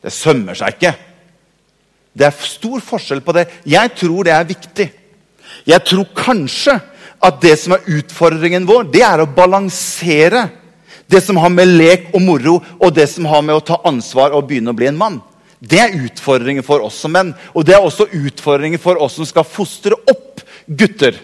det 0.00 0.12
sømmer 0.12 0.56
seg 0.56 0.76
ikke. 0.76 0.94
Det 2.16 2.26
er 2.26 2.40
stor 2.44 2.80
forskjell 2.84 3.20
på 3.24 3.36
det. 3.36 3.46
Jeg 3.68 3.92
tror 4.00 4.24
det 4.24 4.34
er 4.34 4.48
viktig. 4.48 4.88
Jeg 5.68 5.84
tror 5.84 6.08
kanskje 6.16 6.78
at 7.20 7.40
det 7.42 7.56
som 7.60 7.76
er 7.76 7.86
utfordringen 7.98 8.66
vår, 8.68 8.88
det 8.92 9.02
er 9.04 9.22
å 9.22 9.28
balansere 9.28 10.48
det 11.10 11.20
som 11.24 11.40
har 11.42 11.50
med 11.50 11.68
lek 11.74 12.12
og 12.14 12.22
moro, 12.22 12.60
og 12.78 12.94
det 12.94 13.08
som 13.10 13.26
har 13.26 13.42
med 13.42 13.56
å 13.58 13.64
ta 13.66 13.80
ansvar 13.88 14.36
og 14.36 14.46
begynne 14.48 14.70
å 14.70 14.78
bli 14.78 14.86
en 14.88 14.98
mann. 15.00 15.18
Det 15.60 15.80
er 15.82 15.96
utfordringen 16.06 16.64
for 16.64 16.84
oss 16.86 17.00
som 17.02 17.12
menn. 17.12 17.34
Og 17.52 17.66
det 17.66 17.74
er 17.76 17.84
også 17.84 18.08
utfordringen 18.16 18.80
for 18.80 19.00
oss 19.02 19.18
som 19.18 19.26
skal 19.28 19.44
fostre 19.44 19.98
opp 20.08 20.40
gutter 20.66 21.18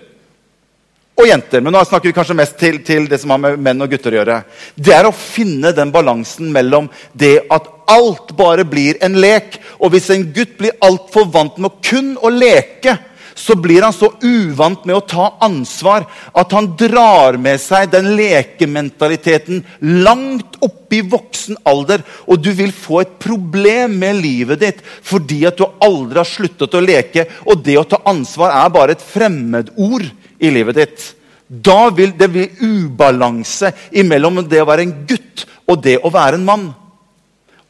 og 1.17 1.25
jenter. 1.31 1.63
Men 1.65 1.73
nå 1.73 1.85
snakker 1.87 2.11
vi 2.11 2.17
kanskje 2.17 2.37
mest 2.37 2.59
til, 2.61 2.83
til, 2.85 3.07
det 3.09 3.21
som 3.23 3.33
har 3.33 3.41
med 3.41 3.63
menn 3.63 3.81
og 3.81 3.95
gutter 3.95 4.13
å 4.13 4.21
gjøre. 4.21 4.41
Det 4.75 4.93
er 4.93 5.09
å 5.09 5.15
finne 5.17 5.73
den 5.77 5.95
balansen 5.95 6.51
mellom 6.53 6.91
det 7.17 7.39
at 7.49 7.71
alt 7.89 8.35
bare 8.37 8.67
blir 8.69 9.01
en 9.07 9.17
lek. 9.23 9.57
Og 9.81 9.95
hvis 9.95 10.11
en 10.13 10.29
gutt 10.37 10.59
blir 10.59 10.77
altfor 10.85 11.31
vant 11.33 11.57
med 11.63 11.81
kun 11.87 12.17
å 12.21 12.33
leke, 12.33 12.99
så 13.37 13.55
blir 13.61 13.85
han 13.85 13.93
så 13.93 14.09
uvant 14.23 14.87
med 14.89 14.97
å 14.97 15.05
ta 15.05 15.27
ansvar 15.45 16.07
at 16.33 16.55
han 16.57 16.71
drar 16.81 17.37
med 17.41 17.61
seg 17.61 17.91
den 17.93 18.15
lekementaliteten 18.17 19.61
langt 20.03 20.57
opp 20.65 20.95
i 20.97 21.03
voksen 21.05 21.59
alder. 21.69 22.01
Og 22.25 22.41
du 22.41 22.49
vil 22.57 22.73
få 22.73 23.03
et 23.03 23.13
problem 23.21 23.99
med 24.01 24.23
livet 24.25 24.63
ditt 24.63 24.81
fordi 25.05 25.43
at 25.49 25.61
du 25.61 25.67
aldri 25.85 26.23
har 26.23 26.31
sluttet 26.31 26.79
å 26.79 26.83
leke. 26.83 27.27
Og 27.45 27.61
det 27.67 27.77
å 27.77 27.85
ta 27.85 28.01
ansvar 28.09 28.57
er 28.57 28.73
bare 28.73 28.97
et 28.97 29.05
fremmedord 29.05 30.09
i 30.41 30.55
livet 30.57 30.81
ditt. 30.81 31.07
Da 31.47 31.91
vil 31.95 32.17
det 32.17 32.31
bli 32.33 32.49
ubalanse 32.65 33.71
mellom 34.09 34.41
det 34.49 34.65
å 34.65 34.69
være 34.73 34.89
en 34.89 34.97
gutt 35.07 35.45
og 35.69 35.85
det 35.85 35.99
å 36.01 36.11
være 36.15 36.41
en 36.41 36.49
mann. 36.49 36.67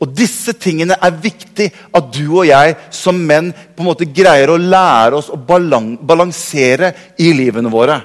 Og 0.03 0.13
Disse 0.13 0.53
tingene 0.61 0.99
er 1.01 1.21
viktig 1.23 1.71
at 1.97 2.09
du 2.13 2.25
og 2.27 2.47
jeg 2.49 2.75
som 2.93 3.17
menn 3.17 3.53
på 3.53 3.83
en 3.83 3.89
måte 3.89 4.09
greier 4.13 4.53
å 4.53 4.61
lære 4.61 5.17
oss 5.17 5.31
å 5.33 5.39
balansere 5.41 6.93
i 7.23 7.31
livene 7.37 7.73
våre. 7.73 8.01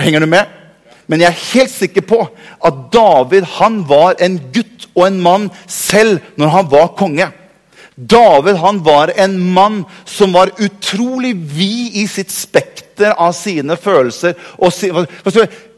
Henger 0.00 0.24
du 0.24 0.30
med? 0.32 0.54
Men 1.06 1.22
jeg 1.22 1.30
er 1.30 1.44
helt 1.52 1.74
sikker 1.74 2.06
på 2.08 2.22
at 2.26 2.78
David 2.92 3.46
han 3.58 3.82
var 3.86 4.16
en 4.22 4.38
gutt 4.52 4.88
og 4.94 5.04
en 5.06 5.20
mann 5.22 5.50
selv 5.70 6.24
når 6.40 6.54
han 6.56 6.72
var 6.72 6.94
konge. 6.98 7.28
David 7.96 8.58
han 8.60 8.82
var 8.84 9.12
en 9.16 9.38
mann 9.40 9.84
som 10.04 10.34
var 10.36 10.52
utrolig 10.60 11.32
vid 11.36 11.96
i 12.02 12.04
sitt 12.10 12.32
spekter 12.32 13.14
av 13.16 13.32
sine 13.36 13.76
følelser. 13.76 14.34
og 14.58 14.72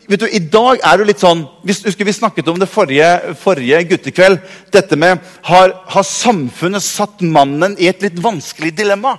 vet 0.08 0.24
du, 0.24 0.26
I 0.26 0.40
dag 0.40 0.80
er 0.82 0.98
det 0.98 1.06
litt 1.10 1.22
sånn 1.22 1.44
Vi, 1.66 1.74
vi 1.74 2.16
snakket 2.16 2.48
om 2.48 2.58
det 2.60 2.70
forrige, 2.70 3.34
forrige 3.40 3.82
guttekveld. 3.92 4.40
Dette 4.72 4.96
med 4.96 5.20
har, 5.48 5.74
har 5.86 6.06
samfunnet 6.06 6.84
satt 6.84 7.20
mannen 7.22 7.76
i 7.78 7.90
et 7.90 8.02
litt 8.04 8.18
vanskelig 8.22 8.72
dilemma? 8.78 9.18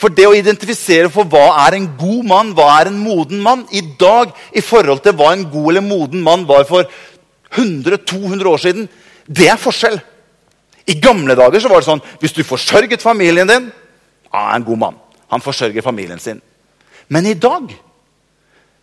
For 0.00 0.12
det 0.16 0.24
å 0.24 0.36
identifisere 0.36 1.10
for 1.12 1.28
hva 1.28 1.66
er 1.66 1.76
en 1.76 1.90
god 1.98 2.28
mann, 2.30 2.54
hva 2.56 2.70
er 2.78 2.88
en 2.88 3.02
moden 3.02 3.42
mann, 3.44 3.66
i 3.68 3.82
dag 4.00 4.32
i 4.56 4.62
forhold 4.64 5.02
til 5.04 5.12
hva 5.18 5.34
en 5.34 5.44
god 5.52 5.74
eller 5.74 5.84
moden 5.84 6.22
mann 6.24 6.46
var 6.48 6.64
for 6.68 6.88
100-200 7.52 8.48
år 8.48 8.62
siden, 8.62 8.88
det 9.28 9.50
er 9.52 9.60
forskjell. 9.60 9.98
I 10.88 10.96
gamle 11.02 11.36
dager 11.36 11.60
så 11.60 11.68
var 11.68 11.82
det 11.82 11.90
sånn 11.90 12.02
hvis 12.22 12.34
du 12.34 12.40
forsørget 12.46 13.04
familien 13.04 13.50
din, 13.50 13.68
han 14.32 14.48
er 14.48 14.56
en 14.56 14.66
god 14.66 14.80
mann. 14.86 14.98
Han 15.30 15.44
forsørger 15.44 15.84
familien 15.84 16.18
sin. 16.22 16.40
Men 17.10 17.26
i 17.26 17.36
dag 17.38 17.68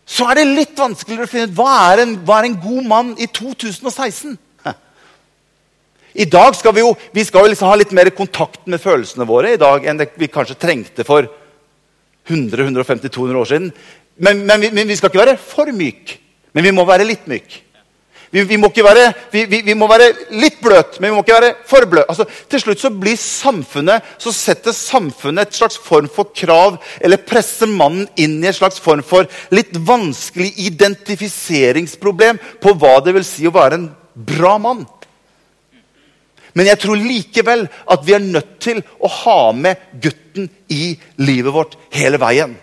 så 0.08 0.30
er 0.32 0.40
det 0.40 0.46
litt 0.48 0.78
vanskeligere 0.80 1.28
å 1.28 1.30
finne 1.30 1.50
ut 1.50 1.58
hva 1.58 1.72
er 1.92 2.06
en, 2.06 2.14
hva 2.24 2.40
er 2.40 2.48
en 2.48 2.60
god 2.64 2.86
mann 2.88 3.10
i 3.20 3.28
2016. 3.28 4.38
I 6.18 6.26
dag 6.26 6.56
skal 6.58 6.74
vi 6.74 6.82
jo, 6.82 6.94
vi 7.14 7.26
skal 7.28 7.46
liksom 7.52 7.70
ha 7.70 7.76
litt 7.78 7.92
mer 7.94 8.10
kontakt 8.16 8.64
med 8.66 8.82
følelsene 8.82 9.28
våre 9.30 9.52
i 9.54 9.60
dag 9.62 9.84
enn 9.86 10.02
vi 10.18 10.30
kanskje 10.32 10.58
trengte 10.58 11.06
for 11.06 11.28
100-150-200 12.28 13.42
år 13.42 13.50
siden. 13.52 13.68
Men, 14.18 14.42
men, 14.48 14.64
vi, 14.64 14.72
men, 14.74 14.88
vi, 14.90 14.96
skal 14.98 15.12
ikke 15.12 15.22
være 15.22 15.38
for 15.38 15.70
myk, 15.76 16.16
men 16.58 16.66
vi 16.66 16.74
må 16.74 16.88
være 16.90 17.06
litt 17.06 17.28
myk. 17.30 17.60
Vi, 18.31 18.43
vi, 18.43 18.57
må 18.60 18.67
være, 18.67 19.05
vi, 19.31 19.46
vi, 19.48 19.74
må 19.77 19.88
være, 19.88 20.10
litt 20.36 20.57
bløt, 20.60 20.98
men 21.00 21.12
vi 21.12 21.15
må 21.15 21.24
ikke 21.24 21.38
være 21.38 21.53
for 21.69 21.88
bløt. 21.88 22.10
Altså, 22.12 22.25
til 22.51 22.60
slutt 22.63 22.81
så 22.81 22.91
blir 22.91 23.15
samfunnet, 23.19 24.03
så 24.19 24.34
setter 24.36 24.75
samfunnet 24.75 25.48
et 25.48 25.60
slags 25.60 25.79
form 25.79 26.10
for 26.12 26.34
krav, 26.36 26.75
eller 27.00 27.24
presser 27.24 27.72
mannen 27.72 28.10
inn 28.19 28.41
i 28.43 28.50
et 28.51 28.57
slags 28.57 28.81
form 28.84 29.03
for 29.05 29.29
litt 29.55 29.72
vanskelig 29.88 30.51
identifiseringsproblem 30.67 32.41
på 32.63 32.75
hva 32.75 32.98
det 33.05 33.15
vil 33.15 33.27
si 33.27 33.48
å 33.48 33.55
være 33.55 33.79
en 33.79 33.89
bra 34.27 34.57
mann. 34.60 34.84
Men 36.57 36.72
jeg 36.72 36.81
tror 36.81 36.98
likevel 36.98 37.67
at 37.69 38.05
vi 38.05 38.15
er 38.17 38.24
nødt 38.24 38.55
til 38.65 38.81
å 39.00 39.12
ha 39.22 39.39
med 39.53 39.77
gutten 40.01 40.50
i 40.74 40.96
livet 41.22 41.53
vårt 41.53 41.77
hele 41.93 42.19
veien. 42.19 42.55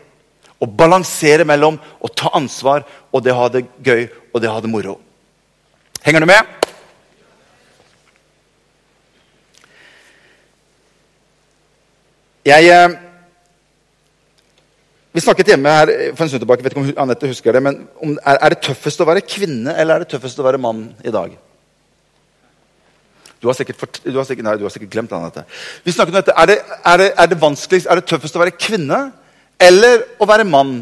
Og 0.58 0.76
balansere 0.76 1.46
mellom 1.46 1.78
å 1.78 2.10
ta 2.10 2.32
ansvar 2.34 2.82
og 3.14 3.22
det 3.24 3.32
å 3.32 3.40
ha 3.44 3.50
det 3.54 3.66
gøy 3.86 4.08
og 4.32 4.42
det 4.42 4.50
å 4.50 4.56
ha 4.56 4.64
det 4.64 4.72
moro. 4.72 4.98
Henger 6.04 6.20
du 6.20 6.26
med? 6.28 6.48
Jeg 12.44 12.66
eh, 12.68 12.96
Vi 15.16 15.22
snakket 15.24 15.54
hjemme 15.54 15.72
her 15.72 15.92
for 16.12 16.26
en 16.26 16.28
stund 16.28 16.42
tilbake. 16.42 16.64
vet 16.64 16.74
ikke 16.74 16.82
om 16.82 16.90
Anette 17.06 17.30
husker 17.30 17.56
det, 17.56 17.62
men 17.64 17.78
er, 18.20 18.36
er, 18.36 18.52
det 18.52 18.60
tøffest 18.66 19.00
å 19.00 19.06
være 19.08 19.22
kvinne 19.24 19.72
eller 19.78 19.94
er 19.94 20.04
det 20.04 20.10
tøffest 20.12 20.42
å 20.42 20.44
være 20.44 20.60
mann 20.60 20.90
i 21.06 21.14
dag? 21.14 21.32
Du 23.40 23.48
har 23.48 23.56
sikkert, 23.56 23.80
fort, 23.80 24.02
du 24.04 24.18
har 24.18 24.28
sikkert, 24.28 24.44
nei, 24.44 24.56
du 24.60 24.66
har 24.66 24.72
sikkert 24.74 24.92
glemt 24.92 25.12
Anette. 25.16 25.46
Vi 25.84 25.92
snakket 25.92 26.12
om 26.12 26.20
dette. 26.20 26.36
Er 26.36 26.50
det, 26.50 26.58
er, 26.84 27.00
det, 27.00 27.08
er 27.16 27.32
det 27.32 27.40
vanskeligst, 27.40 27.88
er 27.88 28.00
det 28.00 28.08
tøffest 28.12 28.36
å 28.36 28.44
være 28.44 28.56
kvinne 28.58 29.00
eller 29.56 30.04
å 30.20 30.28
være 30.28 30.44
mann 30.48 30.76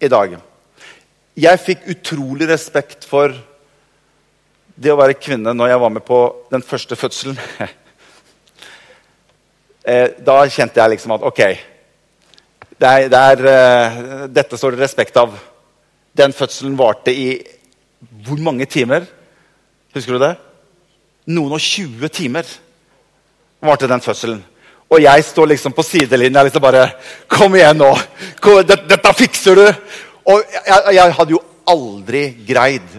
i 0.00 0.08
dag? 0.08 0.38
Jeg 1.36 1.64
fikk 1.66 1.88
utrolig 1.92 2.48
respekt 2.48 3.04
for 3.08 3.36
det 4.80 4.92
å 4.92 4.98
være 4.98 5.18
kvinne 5.20 5.52
når 5.56 5.74
jeg 5.74 5.82
var 5.82 5.92
med 5.92 6.04
på 6.06 6.20
den 6.52 6.64
første 6.64 6.96
fødselen 6.96 7.36
eh, 9.84 10.08
Da 10.24 10.36
kjente 10.48 10.80
jeg 10.80 10.94
liksom 10.94 11.16
at 11.18 11.26
ok 11.28 11.42
det 12.80 12.88
er, 12.88 13.08
det 13.12 13.18
er, 13.20 13.40
uh, 13.44 14.28
Dette 14.32 14.56
står 14.56 14.72
det 14.72 14.86
respekt 14.86 15.18
av. 15.20 15.34
Den 16.16 16.32
fødselen 16.32 16.78
varte 16.78 17.12
i 17.12 17.26
hvor 18.24 18.40
mange 18.40 18.64
timer? 18.64 19.04
Husker 19.92 20.16
du 20.16 20.22
det? 20.22 20.30
Noen 21.28 21.52
og 21.58 21.60
20 21.60 22.08
timer 22.08 22.48
varte 23.60 23.90
den 23.90 24.00
fødselen. 24.00 24.40
Og 24.88 25.04
jeg 25.04 25.26
står 25.28 25.50
liksom 25.52 25.76
på 25.76 25.84
sidelinja 25.84 26.46
liksom 26.46 26.64
bare 26.64 26.86
Kom 27.28 27.52
igjen 27.58 27.76
nå! 27.82 27.90
Kom, 28.40 28.62
dette, 28.64 28.88
dette 28.88 29.12
fikser 29.18 29.60
du! 29.60 29.66
Og 30.32 30.40
jeg, 30.56 30.96
jeg 30.96 31.16
hadde 31.20 31.36
jo 31.36 31.44
aldri 31.68 32.24
greid 32.48 32.96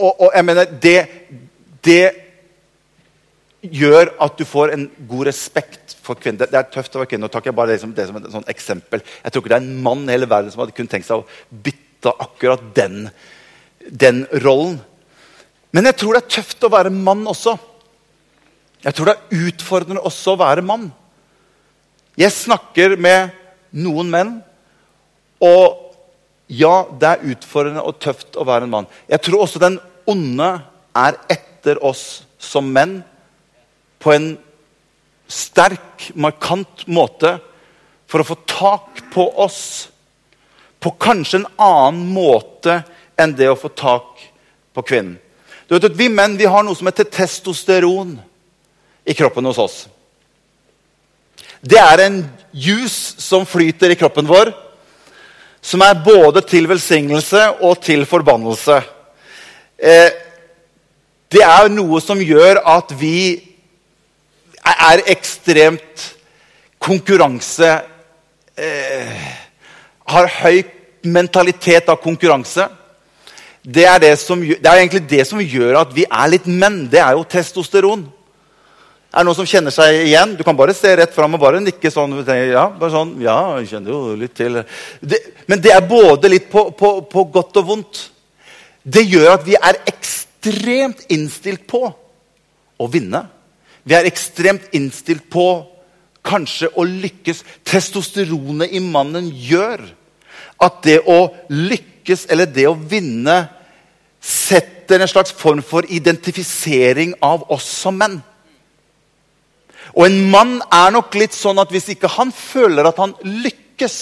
og, 0.00 0.20
og, 0.26 0.28
jeg 0.34 0.46
mener, 0.48 0.74
det, 0.82 0.98
det 1.84 2.04
gjør 3.60 4.14
at 4.24 4.38
du 4.38 4.44
får 4.48 4.74
en 4.74 4.86
god 5.08 5.26
respekt 5.28 5.96
for 6.00 6.18
kvinner. 6.20 6.44
Det, 6.44 6.50
det 6.52 6.60
er 6.60 6.70
tøft 6.72 6.96
å 6.96 7.02
være 7.02 7.12
kvinne. 7.12 7.28
og 7.28 7.34
tar 7.34 7.44
jeg 7.44 7.56
bare 7.56 7.74
liksom 7.74 7.94
det 7.96 8.06
som 8.08 8.20
et 8.20 8.30
sånn 8.32 8.52
eksempel. 8.52 9.02
Jeg 9.24 9.32
tror 9.32 9.44
ikke 9.44 9.52
det 9.52 9.58
er 9.58 9.66
en 9.66 9.82
mann 9.84 10.06
i 10.06 10.14
hele 10.14 10.30
verden 10.30 10.52
som 10.52 10.64
hadde 10.64 10.76
kunnet 10.76 10.94
tenkt 10.94 11.08
seg 11.08 11.20
å 11.20 11.58
bytte 11.66 12.14
akkurat 12.24 12.62
den, 12.76 13.10
den 13.90 14.24
rollen. 14.44 14.78
Men 15.76 15.86
jeg 15.90 16.00
tror 16.00 16.16
det 16.16 16.24
er 16.24 16.32
tøft 16.38 16.64
å 16.66 16.72
være 16.72 16.94
mann 16.94 17.26
også. 17.30 17.54
Jeg 18.80 18.96
tror 18.96 19.10
det 19.10 19.16
er 19.16 19.44
utfordrende 19.50 20.06
også 20.08 20.34
å 20.34 20.40
være 20.40 20.64
mann. 20.64 20.88
Jeg 22.18 22.32
snakker 22.34 22.96
med 23.00 23.36
noen 23.76 24.08
menn, 24.10 24.32
og 25.40 25.90
ja, 26.50 26.82
det 26.98 27.06
er 27.06 27.28
utfordrende 27.32 27.84
og 27.86 28.00
tøft 28.02 28.34
å 28.40 28.44
være 28.48 28.66
en 28.66 28.72
mann. 28.72 28.88
Jeg 29.08 29.22
tror 29.22 29.44
også 29.44 29.62
den 29.62 29.78
onde 30.08 30.50
er 30.96 31.18
etter 31.30 31.80
oss 31.84 32.22
som 32.40 32.68
menn 32.72 33.00
på 34.00 34.12
en 34.14 34.32
sterk, 35.30 36.10
markant 36.14 36.86
måte 36.90 37.36
for 38.10 38.22
å 38.22 38.28
få 38.32 38.36
tak 38.48 39.02
på 39.12 39.26
oss 39.44 39.62
på 40.80 40.92
kanskje 40.98 41.42
en 41.42 41.50
annen 41.60 42.06
måte 42.14 42.80
enn 43.20 43.34
det 43.36 43.50
å 43.50 43.58
få 43.58 43.68
tak 43.76 44.24
på 44.74 44.84
kvinnen. 44.86 45.18
Du 45.68 45.76
vet 45.76 45.86
at 45.86 45.96
Vi 45.96 46.08
menn 46.10 46.38
vi 46.40 46.48
har 46.50 46.64
noe 46.66 46.74
som 46.74 46.88
heter 46.88 47.06
testosteron 47.06 48.16
i 49.06 49.14
kroppen 49.14 49.46
hos 49.46 49.60
oss. 49.60 49.76
Det 51.60 51.78
er 51.78 52.06
en 52.06 52.22
juice 52.50 53.20
som 53.20 53.44
flyter 53.46 53.92
i 53.92 53.98
kroppen 54.00 54.26
vår, 54.26 54.50
som 55.60 55.82
er 55.84 56.00
både 56.02 56.40
til 56.48 56.66
velsignelse 56.66 57.44
og 57.60 57.82
til 57.84 58.06
forbannelse. 58.08 58.80
Eh, 59.80 60.10
det 61.32 61.44
er 61.46 61.70
noe 61.72 62.00
som 62.04 62.20
gjør 62.20 62.60
at 62.68 62.92
vi 63.00 63.40
er 64.60 65.02
ekstremt 65.08 66.04
konkurranse 66.80 67.70
eh, 68.60 69.24
Har 70.10 70.28
høy 70.40 70.62
mentalitet 71.06 71.88
av 71.88 72.00
konkurranse. 72.02 72.66
Det 73.62 73.84
er, 73.86 73.98
det, 74.02 74.14
som, 74.20 74.40
det 74.40 74.66
er 74.66 74.80
egentlig 74.80 75.04
det 75.08 75.24
som 75.28 75.40
gjør 75.40 75.78
at 75.80 75.92
vi 75.96 76.04
er 76.04 76.32
litt 76.32 76.48
menn. 76.48 76.82
Det 76.92 77.00
er 77.00 77.14
jo 77.16 77.24
testosteron. 77.28 78.02
Er 79.10 79.22
det 79.22 79.26
noen 79.26 79.38
som 79.38 79.48
kjenner 79.48 79.74
seg 79.74 80.04
igjen? 80.04 80.36
Du 80.38 80.44
kan 80.46 80.56
bare 80.58 80.74
se 80.76 80.92
rett 80.98 81.14
fram 81.14 81.34
og 81.34 81.42
bare 81.42 81.60
nikke 81.62 81.90
sånn. 81.92 82.18
Ja, 82.28 82.68
bare 82.70 82.92
sånn, 82.94 83.16
ja, 83.22 83.38
jeg 83.58 83.72
kjenner 83.72 83.94
jo 83.94 84.00
litt 84.18 84.36
til. 84.38 84.60
Det, 85.00 85.18
men 85.50 85.62
det 85.62 85.72
er 85.74 85.88
både 85.88 86.30
litt 86.30 86.50
på, 86.52 86.68
på, 86.76 86.92
på, 87.10 87.24
godt 87.32 87.58
og 87.62 87.68
vondt. 87.72 88.02
Det 88.82 89.04
gjør 89.04 89.34
at 89.34 89.44
vi 89.46 89.56
er 89.58 89.80
ekstremt 89.90 91.04
innstilt 91.12 91.66
på 91.68 91.82
å 92.80 92.88
vinne. 92.88 93.26
Vi 93.84 93.96
er 93.96 94.08
ekstremt 94.08 94.72
innstilt 94.76 95.26
på 95.32 95.46
kanskje 96.26 96.70
å 96.76 96.84
lykkes. 96.88 97.44
Testosteronet 97.64 98.72
i 98.72 98.80
mannen 98.84 99.28
gjør 99.28 99.84
at 100.60 100.82
det 100.84 101.00
å 101.08 101.22
lykkes 101.52 102.26
eller 102.32 102.48
det 102.48 102.66
å 102.68 102.76
vinne 102.76 103.42
setter 104.20 105.00
en 105.00 105.08
slags 105.08 105.32
form 105.32 105.62
for 105.64 105.86
identifisering 105.88 107.14
av 107.24 107.46
oss 107.52 107.68
som 107.84 107.96
menn. 108.00 108.18
Og 109.96 110.06
en 110.06 110.18
mann 110.30 110.58
er 110.72 110.92
nok 110.94 111.16
litt 111.18 111.34
sånn 111.34 111.58
at 111.62 111.72
hvis 111.72 111.88
ikke 111.94 112.10
han 112.18 112.30
føler 112.34 112.86
at 112.86 113.00
han 113.00 113.14
lykkes, 113.24 113.96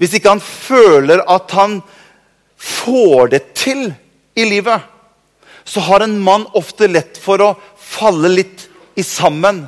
hvis 0.00 0.16
ikke 0.18 0.34
han 0.34 0.42
føler 0.42 1.22
at 1.30 1.54
han 1.56 1.78
får 2.60 3.32
det 3.34 3.42
til 3.56 3.88
i 4.36 4.44
livet, 4.44 4.80
så 5.64 5.80
har 5.86 6.04
en 6.04 6.18
mann 6.20 6.46
ofte 6.56 6.88
lett 6.90 7.18
for 7.20 7.42
å 7.42 7.54
falle 7.76 8.30
litt 8.32 8.66
i 8.98 9.04
sammen. 9.06 9.64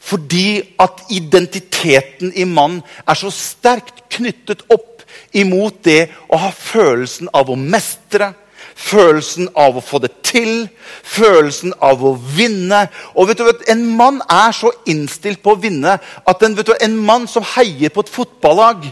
Fordi 0.00 0.62
at 0.80 1.04
identiteten 1.12 2.32
i 2.32 2.46
mannen 2.48 2.80
er 3.04 3.18
så 3.18 3.30
sterkt 3.34 4.06
knyttet 4.12 4.64
opp 4.72 5.04
imot 5.36 5.82
det 5.84 6.06
å 6.30 6.38
ha 6.40 6.50
følelsen 6.54 7.28
av 7.36 7.50
å 7.52 7.58
mestre, 7.58 8.32
følelsen 8.80 9.50
av 9.58 9.76
å 9.76 9.84
få 9.84 10.00
det 10.00 10.12
til, 10.24 10.70
følelsen 11.04 11.74
av 11.84 12.00
å 12.06 12.14
vinne. 12.16 12.86
Og 13.14 13.28
vet 13.28 13.42
du, 13.42 13.50
En 13.68 13.84
mann 13.96 14.22
er 14.24 14.56
så 14.56 14.72
innstilt 14.88 15.42
på 15.42 15.52
å 15.52 15.60
vinne 15.60 15.98
at 16.00 16.42
en, 16.42 16.56
du, 16.56 16.64
en 16.64 16.96
mann 16.96 17.28
som 17.28 17.44
heier 17.56 17.92
på 17.92 18.06
et 18.06 18.14
fotballag, 18.14 18.88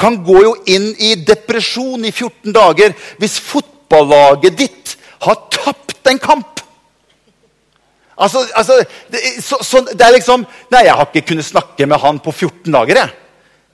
kan 0.00 0.18
gå 0.26 0.40
jo 0.42 0.54
inn 0.70 0.90
i 0.98 1.14
depresjon 1.22 2.04
i 2.04 2.12
14 2.12 2.54
dager 2.54 2.94
hvis 3.20 3.38
fotballaget 3.42 4.58
ditt 4.58 4.94
har 5.24 5.38
tapt 5.52 6.10
en 6.10 6.20
kamp. 6.20 6.60
Altså, 8.14 8.44
altså 8.54 8.78
det, 9.10 9.20
så, 9.42 9.58
så, 9.62 9.80
det, 9.90 10.02
er 10.02 10.14
liksom 10.14 10.44
Nei, 10.70 10.84
jeg 10.86 10.94
har 10.94 11.08
ikke 11.08 11.32
kunnet 11.32 11.46
snakke 11.48 11.86
med 11.90 11.98
han 11.98 12.20
på 12.22 12.30
14 12.32 12.70
dager. 12.72 13.00
jeg. 13.00 13.10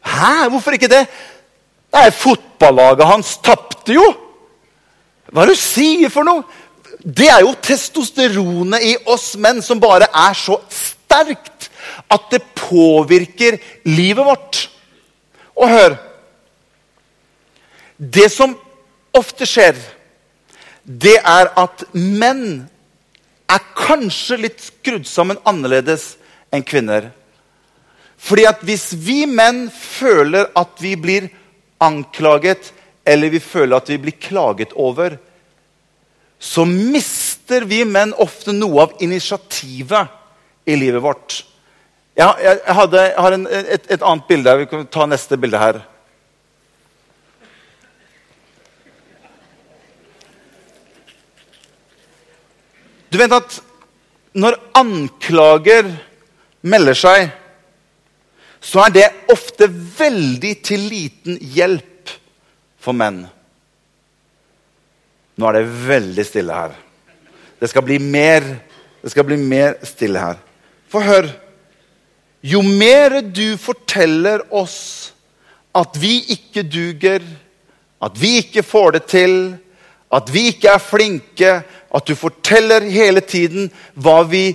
Hæ? 0.00 0.48
Hvorfor 0.48 0.76
ikke 0.76 0.88
det? 0.88 1.04
Nei, 1.92 2.08
Fotballaget 2.14 3.08
hans 3.08 3.36
tapte 3.44 3.96
jo! 3.96 4.06
Hva 5.30 5.44
er 5.44 5.50
det 5.50 5.58
du 5.58 5.62
sier 5.62 6.10
for 6.10 6.26
noe? 6.26 6.44
Det 7.00 7.28
er 7.30 7.44
jo 7.44 7.52
testosteronet 7.62 8.84
i 8.84 8.94
oss 9.08 9.32
menn 9.40 9.60
som 9.64 9.80
bare 9.82 10.08
er 10.08 10.36
så 10.36 10.58
sterkt 10.74 11.68
at 12.10 12.26
det 12.32 12.42
påvirker 12.58 13.58
livet 13.88 14.26
vårt. 14.26 14.62
Og 15.56 15.70
hør 15.70 15.96
Det 18.00 18.30
som 18.32 18.54
ofte 19.12 19.44
skjer, 19.44 19.76
det 20.84 21.18
er 21.20 21.50
at 21.60 21.84
menn 21.92 22.64
er 23.50 23.64
kanskje 23.76 24.38
litt 24.40 24.62
skrudd 24.64 25.04
sammen 25.04 25.40
annerledes 25.44 26.14
enn 26.54 26.64
kvinner. 26.64 27.10
Fordi 28.20 28.46
at 28.48 28.64
hvis 28.64 28.90
vi 28.96 29.26
menn 29.28 29.66
føler 29.74 30.48
at 30.56 30.80
vi 30.80 30.94
blir 30.96 31.28
anklaget 31.80 32.72
eller 33.04 33.32
vi 33.32 33.40
føler 33.40 33.76
at 33.76 33.92
vi 33.92 33.98
blir 34.00 34.16
klaget 34.20 34.72
over, 34.76 35.18
så 36.40 36.64
mister 36.64 37.66
vi 37.68 37.82
menn 37.84 38.16
ofte 38.16 38.56
noe 38.56 38.86
av 38.86 38.96
initiativet 39.04 40.08
i 40.64 40.76
livet 40.80 41.04
vårt. 41.04 41.42
Jeg, 42.16 42.32
jeg, 42.44 42.74
hadde, 42.76 43.06
jeg 43.06 43.24
har 43.24 43.36
en, 43.36 43.46
et, 43.48 43.86
et, 43.88 44.02
annet 44.02 44.28
bilde. 44.28 44.56
Vi 44.60 44.68
kan 44.70 44.88
ta 44.92 45.06
neste 45.08 45.36
bilde 45.40 45.60
her. 45.60 45.80
Du 53.10 53.18
vet 53.18 53.34
at 53.34 53.58
når 54.38 54.56
anklager 54.78 55.88
melder 56.62 56.96
seg, 56.98 57.30
så 58.60 58.84
er 58.84 58.94
det 58.94 59.06
ofte 59.32 59.66
veldig 59.70 60.52
til 60.64 60.84
liten 60.92 61.38
hjelp 61.40 62.12
for 62.80 62.96
menn. 62.96 63.24
Nå 65.40 65.48
er 65.48 65.58
det 65.58 65.78
veldig 65.88 66.26
stille 66.28 66.54
her. 66.54 66.74
Det 67.60 67.68
skal 67.72 67.84
bli 67.84 67.96
mer, 68.00 68.44
det 69.00 69.12
skal 69.12 69.26
bli 69.28 69.38
mer 69.40 69.78
stille 69.88 70.20
her. 70.20 70.36
For 70.92 71.04
hør. 71.04 71.28
Jo 72.40 72.62
mer 72.64 73.18
du 73.20 73.56
forteller 73.60 74.46
oss 74.56 75.12
at 75.76 75.96
vi 76.00 76.14
ikke 76.34 76.64
duger, 76.64 77.24
at 78.00 78.16
vi 78.16 78.38
ikke 78.40 78.64
får 78.64 78.96
det 78.96 79.02
til, 79.12 79.34
at 80.10 80.32
vi 80.32 80.46
ikke 80.50 80.72
er 80.72 80.82
flinke, 80.82 81.50
at 81.90 82.06
du 82.06 82.14
forteller 82.14 82.86
hele 82.90 83.22
tiden 83.24 83.70
hva 83.98 84.22
vi 84.28 84.52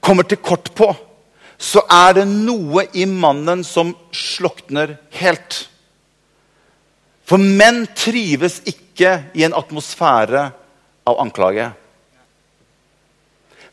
kommer 0.00 0.26
til 0.28 0.40
kort 0.40 0.70
på, 0.76 0.90
så 1.58 1.82
er 1.88 2.18
det 2.20 2.26
noe 2.28 2.86
i 2.96 3.06
mannen 3.08 3.64
som 3.64 3.94
slukner 4.12 4.96
helt. 5.18 5.64
For 7.26 7.42
menn 7.42 7.86
trives 7.96 8.60
ikke 8.68 9.16
i 9.34 9.44
en 9.46 9.56
atmosfære 9.56 10.44
av 11.06 11.20
anklage. 11.22 11.70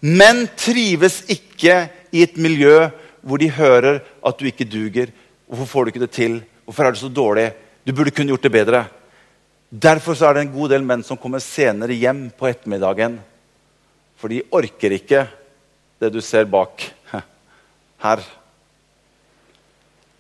Menn 0.04 0.48
trives 0.60 1.22
ikke 1.32 1.86
i 2.12 2.24
et 2.26 2.40
miljø 2.42 2.90
hvor 3.24 3.40
de 3.40 3.52
hører 3.56 4.02
at 4.02 4.40
du 4.40 4.50
ikke 4.50 4.68
duger. 4.68 5.14
Hvorfor 5.48 5.70
får 5.70 5.84
du 5.84 5.94
ikke 5.94 6.04
det 6.04 6.16
til? 6.16 6.42
Hvorfor 6.66 6.88
er 6.88 6.96
du 6.96 7.00
så 7.00 7.12
dårlig? 7.12 7.52
Du 7.88 7.94
burde 7.94 8.12
kunne 8.12 8.34
gjort 8.34 8.44
det 8.44 8.52
bedre. 8.52 8.84
Derfor 9.74 10.14
er 10.22 10.36
det 10.36 10.44
en 10.44 10.54
god 10.54 10.70
del 10.70 10.84
menn 10.86 11.02
som 11.02 11.18
kommer 11.18 11.42
senere 11.42 11.96
hjem 11.98 12.28
på 12.38 12.46
ettermiddagen. 12.46 13.16
For 14.22 14.30
de 14.30 14.44
orker 14.54 14.94
ikke 14.94 15.24
det 15.98 16.12
du 16.14 16.20
ser 16.22 16.46
bak 16.46 16.84
her. 18.06 18.22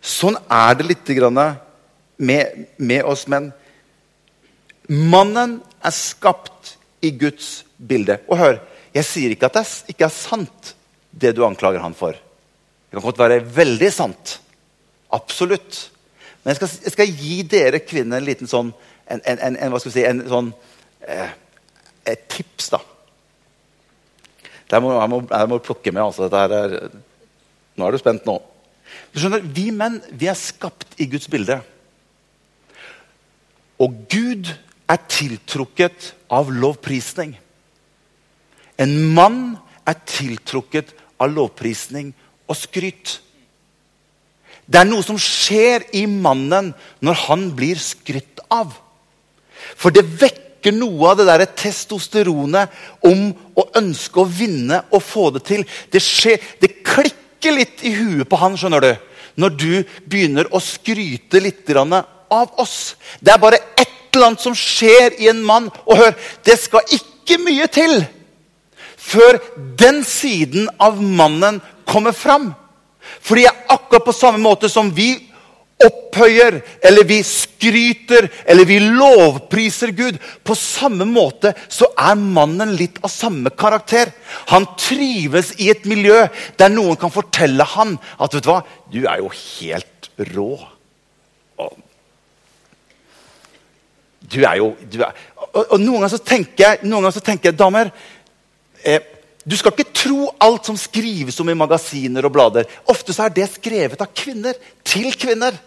Sånn 0.01 0.39
er 0.49 0.79
det 0.79 0.87
litt 0.87 1.11
med, 2.17 2.65
med 2.81 3.03
oss 3.05 3.27
menn. 3.29 3.51
Mannen 4.89 5.59
er 5.85 5.93
skapt 5.95 6.73
i 7.05 7.11
Guds 7.13 7.61
bilde. 7.77 8.17
Og 8.27 8.39
hør, 8.39 8.57
jeg 8.95 9.05
sier 9.05 9.35
ikke 9.35 9.51
at 9.51 9.59
det 9.59 9.93
ikke 9.93 10.07
er 10.07 10.15
sant, 10.15 10.73
det 11.11 11.35
du 11.37 11.43
anklager 11.45 11.83
han 11.83 11.93
for. 11.93 12.17
Det 12.17 12.97
kan 12.97 13.05
godt 13.05 13.21
være 13.21 13.43
veldig 13.53 13.91
sant. 13.93 14.39
Absolutt. 15.13 15.77
Men 16.41 16.55
jeg 16.55 16.59
skal, 16.59 16.73
jeg 16.87 16.95
skal 16.95 17.13
gi 17.21 17.37
dere 17.53 17.83
kvinner 17.85 18.17
en 18.17 18.27
liten 18.27 18.49
sånn 18.49 18.73
en, 19.21 19.39
en, 19.39 19.55
en, 19.57 19.71
hva 19.71 19.81
skal 19.81 19.91
vi 19.91 19.97
si, 19.99 20.05
en 20.07 20.23
sånn 20.29 20.51
eh, 21.07 21.31
et 22.09 22.25
tips, 22.31 22.71
da. 22.73 22.79
Det 24.71 24.79
må, 24.81 24.93
jeg, 24.95 25.09
må, 25.11 25.19
jeg 25.29 25.49
må 25.51 25.59
plukke 25.63 25.93
med. 25.93 26.03
altså. 26.03 26.27
Er, 26.27 26.89
nå 27.77 27.85
er 27.85 27.93
du 27.93 28.01
spent 28.01 28.25
nå. 28.27 28.39
Du 29.13 29.21
skjønner, 29.21 29.45
Vi 29.45 29.69
menn 29.75 29.99
vi 30.11 30.29
er 30.31 30.39
skapt 30.39 30.97
i 31.01 31.07
Guds 31.11 31.29
bilde. 31.31 31.59
Og 33.81 33.95
Gud 34.11 34.49
er 34.89 35.01
tiltrukket 35.09 36.13
av 36.33 36.51
lovprisning. 36.53 37.35
En 38.81 38.93
mann 39.13 39.41
er 39.87 39.99
tiltrukket 40.09 40.93
av 41.21 41.31
lovprisning 41.33 42.11
og 42.49 42.57
skryt. 42.57 43.19
Det 44.65 44.79
er 44.79 44.87
noe 44.87 45.03
som 45.05 45.19
skjer 45.19 45.89
i 45.97 46.05
mannen 46.07 46.71
når 47.03 47.19
han 47.27 47.49
blir 47.57 47.79
skrytt 47.81 48.41
av. 48.53 48.73
For 49.75 49.93
det 49.93 50.05
vekker 50.21 50.75
noe 50.75 51.11
av 51.11 51.19
det 51.19 51.27
der 51.27 51.45
testosteronet 51.59 52.71
om 53.07 53.31
å 53.59 53.67
ønske 53.79 54.21
å 54.21 54.29
vinne 54.29 54.83
og 54.91 55.03
få 55.03 55.29
det 55.35 55.43
til. 55.49 55.65
Det, 55.91 56.01
skjer, 56.03 56.39
det 56.61 56.83
klikker 56.85 57.57
litt 57.57 57.83
i 57.83 57.93
huet 57.97 58.29
på 58.29 58.39
han 58.39 58.55
skjønner 58.59 58.83
du, 58.83 58.93
når 59.39 59.55
du 59.59 59.71
begynner 60.07 60.49
å 60.53 60.61
skryte 60.63 61.41
litt 61.43 61.69
av 61.73 62.59
oss. 62.61 62.95
Det 63.19 63.33
er 63.33 63.41
bare 63.41 63.61
ett 63.77 64.13
eller 64.13 64.31
annet 64.31 64.45
som 64.45 64.55
skjer 64.57 65.19
i 65.21 65.29
en 65.31 65.41
mann. 65.45 65.69
Og 65.85 65.97
hør, 65.97 66.13
det 66.45 66.57
skal 66.61 66.85
ikke 66.93 67.39
mye 67.41 67.67
til 67.71 68.03
før 69.03 69.39
den 69.79 70.03
siden 70.07 70.69
av 70.79 71.01
mannen 71.01 71.59
kommer 71.89 72.15
fram. 72.15 72.53
Fordi 73.19 73.43
jeg 73.43 73.65
akkurat 73.73 74.05
på 74.05 74.15
samme 74.15 74.39
måte 74.39 74.69
som 74.71 74.91
vi 74.95 75.32
opphøyer, 75.87 76.59
eller 76.85 77.07
vi 77.07 77.19
skryter, 77.25 78.29
eller 78.45 78.67
vi 78.69 78.79
lovpriser 78.83 79.93
Gud. 79.95 80.19
På 80.43 80.55
samme 80.57 81.07
måte 81.09 81.53
så 81.67 81.89
er 81.97 82.19
mannen 82.19 82.75
litt 82.79 82.99
av 83.03 83.11
samme 83.13 83.53
karakter. 83.53 84.11
Han 84.53 84.67
trives 84.79 85.53
i 85.59 85.71
et 85.73 85.87
miljø 85.89 86.25
der 86.59 86.73
noen 86.73 86.99
kan 86.99 87.13
fortelle 87.13 87.65
han 87.75 87.97
at 88.17 88.35
vet 88.35 88.45
du 88.45 88.51
hva, 88.51 88.61
du 88.93 89.01
er 89.03 89.23
jo 89.23 89.31
helt 89.33 90.11
rå. 90.33 90.53
Du 94.33 94.39
er 94.47 94.57
jo 94.61 94.71
du 94.89 95.01
er, 95.03 95.11
og, 95.51 95.65
og, 95.65 95.75
Noen 95.81 95.99
ganger 95.99 96.13
så 96.15 96.21
tenker 96.23 96.63
jeg, 96.63 96.79
noen 96.87 97.03
ganger 97.03 97.17
så 97.17 97.25
tenker 97.25 97.51
jeg 97.51 97.59
damer 97.59 97.91
eh, 98.87 99.03
Du 99.43 99.55
skal 99.59 99.75
ikke 99.75 99.91
tro 99.93 100.29
alt 100.41 100.69
som 100.69 100.79
skrives 100.79 101.39
om 101.43 101.51
i 101.51 101.57
magasiner 101.57 102.25
og 102.25 102.33
blader. 102.33 102.69
Ofte 102.89 103.15
så 103.15 103.27
er 103.27 103.35
det 103.35 103.49
skrevet 103.51 104.01
av 104.01 104.13
kvinner 104.15 104.57
til 104.87 105.11
kvinner. 105.19 105.57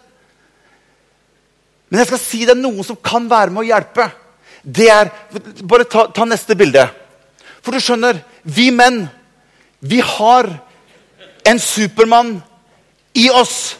Men 1.87 2.01
jeg 2.01 2.09
skal 2.09 2.21
si 2.21 2.43
det 2.45 2.55
er 2.55 2.61
noen 2.61 2.83
som 2.85 2.99
kan 2.99 3.29
være 3.31 3.53
med 3.53 3.63
å 3.63 3.69
hjelpe. 3.69 4.09
Det 4.63 4.89
er, 4.91 5.11
Bare 5.63 5.87
ta, 5.87 6.07
ta 6.11 6.25
neste 6.27 6.57
bilde. 6.59 6.83
For 7.63 7.75
du 7.75 7.83
skjønner, 7.83 8.19
vi 8.43 8.69
menn, 8.75 9.05
vi 9.79 10.01
har 10.03 10.49
en 11.47 11.59
Supermann 11.59 12.37
i 13.15 13.29
oss. 13.31 13.77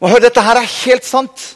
Og 0.00 0.10
hør, 0.10 0.26
dette 0.26 0.44
her 0.44 0.60
er 0.60 0.74
helt 0.84 1.06
sant. 1.06 1.46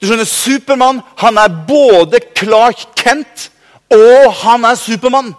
Du 0.00 0.08
skjønner, 0.08 0.26
Supermann 0.26 1.02
han 1.20 1.38
er 1.38 1.54
både 1.68 2.22
Clark 2.34 2.88
Kent 2.98 3.50
og 3.90 4.32
han 4.42 4.64
er 4.64 4.78
Supermann. 4.78 5.32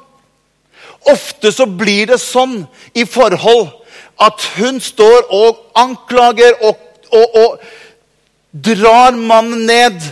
Ofte 1.10 1.52
så 1.52 1.66
blir 1.66 2.12
det 2.12 2.20
sånn 2.22 2.62
i 2.94 3.08
forhold 3.10 3.72
at 4.22 4.44
hun 4.60 4.78
står 4.84 5.32
og 5.34 5.64
anklager 5.80 6.60
og, 6.68 6.78
og, 7.10 7.38
og 7.42 7.64
drar 8.52 9.16
mannen 9.18 9.66
ned. 9.66 10.12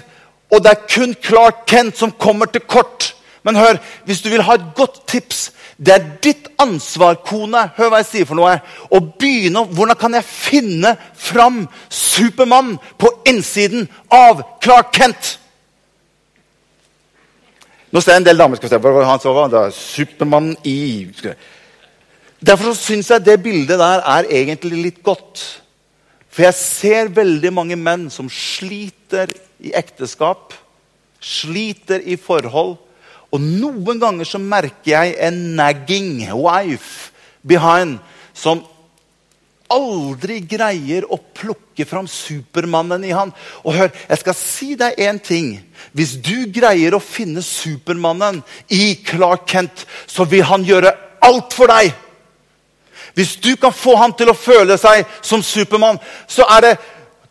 Og 0.49 0.63
det 0.63 0.71
er 0.71 0.87
kun 0.89 1.15
Clark 1.23 1.65
Kent 1.69 1.97
som 1.97 2.11
kommer 2.11 2.49
til 2.49 2.61
kort. 2.61 3.13
Men 3.43 3.55
hør, 3.55 3.77
hvis 4.05 4.21
du 4.21 4.29
vil 4.29 4.43
ha 4.43 4.57
et 4.57 4.71
godt 4.75 5.07
tips 5.07 5.51
Det 5.79 5.93
er 5.93 6.07
ditt 6.19 6.49
ansvar, 6.59 7.21
kone, 7.23 7.61
hør 7.77 7.87
hva 7.87 8.01
jeg 8.01 8.07
sier 8.09 8.27
for 8.27 8.35
noe, 8.35 8.57
å 8.91 8.99
begynne 8.99 9.63
Hvordan 9.71 9.95
kan 9.95 10.17
jeg 10.17 10.27
finne 10.27 10.91
fram 11.15 11.61
Supermann 11.87 12.73
på 12.99 13.13
innsiden 13.31 13.87
av 14.11 14.43
Clark 14.59 14.91
Kent? 14.97 15.37
Nå 17.89 18.03
ser 18.03 18.17
jeg 18.17 18.21
en 18.21 18.27
del 18.27 18.43
damer 18.43 18.59
skal 18.59 18.73
se 18.73 18.81
på 18.83 18.91
han 19.07 19.23
så 19.23 19.33
det 19.49 19.61
er 19.63 19.71
Supermann 19.73 20.51
i 20.67 21.07
Derfor 22.39 22.75
syns 22.77 23.09
jeg 23.11 23.25
det 23.25 23.39
bildet 23.43 23.79
der 23.79 24.03
er 24.03 24.27
egentlig 24.29 24.83
litt 24.83 24.99
godt. 25.03 25.41
For 26.29 26.45
jeg 26.45 26.57
ser 26.57 27.13
veldig 27.13 27.51
mange 27.53 27.77
menn 27.79 28.07
som 28.13 28.29
sliter 28.29 29.31
i 29.59 29.73
ekteskap, 29.75 30.53
sliter 31.19 32.03
i 32.05 32.15
forhold 32.21 32.77
og 33.29 33.41
noen 33.43 34.01
ganger 34.01 34.25
så 34.25 34.41
merker 34.41 34.91
jeg 34.95 35.15
en 35.21 35.37
nagging 35.57 36.23
wife 36.33 37.11
behind 37.45 37.99
som 38.33 38.63
aldri 39.69 40.39
greier 40.49 41.05
å 41.05 41.19
plukke 41.37 41.85
fram 41.85 42.07
Supermannen 42.09 43.03
i 43.05 43.13
han. 43.13 43.29
Og 43.61 43.75
hør, 43.77 43.91
jeg 44.09 44.21
skal 44.23 44.37
si 44.37 44.69
deg 44.79 44.97
én 44.97 45.19
ting. 45.21 45.51
Hvis 45.93 46.15
du 46.17 46.49
greier 46.49 46.97
å 46.97 47.03
finne 47.03 47.43
Supermannen 47.45 48.41
i 48.73 48.95
Clark 49.05 49.45
Kent, 49.51 49.85
så 50.09 50.25
vil 50.25 50.47
han 50.49 50.65
gjøre 50.65 50.95
alt 51.21 51.53
for 51.53 51.69
deg. 51.69 51.93
Hvis 53.19 53.35
du 53.43 53.51
kan 53.59 53.75
få 53.75 53.97
han 53.99 54.13
til 54.15 54.31
å 54.31 54.37
føle 54.37 54.77
seg 54.79 55.03
som 55.19 55.43
Supermann, 55.43 55.99
så 56.29 56.47
er 56.55 56.65
det 56.69 56.77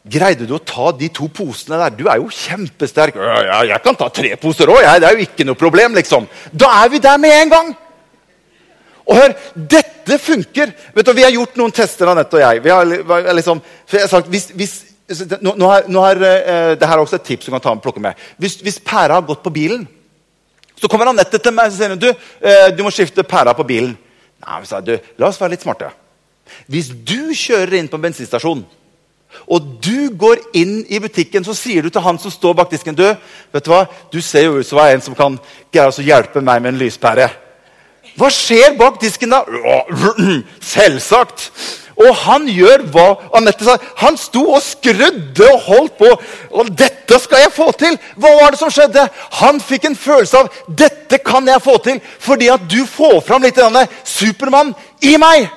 Greide 0.09 0.47
du 0.49 0.55
å 0.57 0.63
ta 0.65 0.89
de 0.97 1.11
to 1.13 1.27
posene 1.33 1.77
der? 1.83 1.97
Du 1.99 2.07
er 2.09 2.21
jo 2.21 2.31
kjempesterk. 2.33 3.17
Ja, 3.19 3.59
jeg 3.75 3.83
kan 3.85 3.97
ta 3.99 4.07
tre 4.15 4.31
poser 4.41 4.71
òg. 4.73 4.81
Det 5.03 5.05
er 5.05 5.19
jo 5.19 5.27
ikke 5.27 5.45
noe 5.45 5.59
problem. 5.59 5.97
liksom. 5.99 6.25
Da 6.49 6.71
er 6.85 6.89
vi 6.89 7.01
der 7.05 7.19
med 7.21 7.35
en 7.35 7.53
gang. 7.53 7.75
Og 9.09 9.17
hør, 9.17 9.35
dette 9.57 10.19
funker. 10.23 10.73
Vet 10.95 11.07
du, 11.07 11.13
Vi 11.13 11.27
har 11.27 11.35
gjort 11.35 11.61
noen 11.61 11.75
tester, 11.77 12.09
Anette 12.09 12.39
og 12.39 12.45
jeg. 12.45 12.63
Vi 12.65 12.73
har 12.73 13.35
liksom, 13.37 13.61
jeg 13.93 14.07
har 14.07 14.09
sagt, 14.09 14.33
hvis, 14.33 14.49
hvis, 14.57 14.75
nå, 15.41 15.55
nå 15.57 15.71
har, 15.75 15.89
nå 15.89 16.05
har, 16.05 16.25
uh, 16.25 16.73
det 16.79 16.89
her 16.89 16.97
er 16.97 17.05
også 17.05 17.21
et 17.21 17.29
tips 17.29 17.49
du 17.49 17.53
kan 17.53 17.65
ta 17.65 17.77
med, 17.77 17.85
plukke 17.85 18.01
med. 18.05 18.27
Hvis, 18.41 18.61
hvis 18.65 18.81
pæra 18.81 19.19
har 19.19 19.29
gått 19.29 19.45
på 19.45 19.53
bilen, 19.53 19.87
så 20.79 20.89
kommer 20.89 21.11
Anette 21.11 21.41
til 21.43 21.53
meg 21.53 21.73
og 21.73 21.77
sier 21.77 21.97
du, 22.01 22.11
uh, 22.13 22.69
du 22.73 22.85
må 22.87 22.93
skifte 22.95 23.25
pæra 23.29 23.57
på 23.57 23.67
bilen. 23.69 23.97
Nei, 24.45 24.65
sa 24.69 24.81
du, 24.85 24.95
La 25.19 25.31
oss 25.31 25.41
være 25.41 25.57
litt 25.57 25.65
smarte. 25.65 25.91
Hvis 26.71 26.91
du 26.91 27.35
kjører 27.37 27.79
inn 27.79 27.89
på 27.91 27.99
en 27.99 28.07
bensinstasjon 28.09 28.65
og 29.45 29.65
du 29.85 30.09
går 30.17 30.41
inn 30.57 30.79
i 30.89 31.01
butikken, 31.05 31.45
så 31.45 31.53
sier 31.57 31.85
du 31.85 31.91
til 31.93 32.01
han 32.05 32.17
som 32.21 32.33
står 32.33 32.55
bak 32.57 32.71
disken 32.73 32.97
du, 32.97 33.05
vet 33.53 33.65
Du 33.65 33.71
hva, 33.71 33.83
du 34.13 34.23
ser 34.25 34.47
jo 34.47 34.57
ut 34.57 34.67
som 34.67 34.81
en 34.81 35.05
som 35.05 35.17
kan 35.17 35.37
hjelpe 36.01 36.41
meg 36.41 36.63
med 36.63 36.73
en 36.73 36.81
lyspære. 36.81 37.29
Hva 38.19 38.31
skjer 38.33 38.79
bak 38.79 38.97
disken 39.03 39.35
da? 39.35 39.43
Selvsagt! 40.73 41.51
Og 41.99 42.15
han 42.15 42.47
gjør 42.47 42.85
hva 42.93 43.07
Anette 43.35 43.67
sa. 43.67 43.77
Han 44.03 44.17
sto 44.21 44.45
og 44.55 44.63
skrudde 44.63 45.49
og 45.53 45.61
holdt 45.67 45.97
på. 45.99 46.11
Og 46.51 46.71
'Dette 46.71 47.19
skal 47.19 47.43
jeg 47.43 47.53
få 47.53 47.73
til!' 47.73 47.99
Hva 48.17 48.35
var 48.43 48.51
det 48.51 48.59
som 48.59 48.71
skjedde? 48.71 49.09
Han 49.43 49.61
fikk 49.61 49.85
en 49.85 49.97
følelse 49.97 50.39
av 50.39 50.51
'Dette 50.69 51.19
kan 51.19 51.49
jeg 51.49 51.63
få 51.63 51.79
til', 51.79 52.01
fordi 52.19 52.49
at 52.49 52.61
du 52.71 52.87
får 52.87 53.21
fram 53.21 53.43
litt 53.43 53.59
Supermann 54.05 54.75
i 55.03 55.17
meg. 55.17 55.49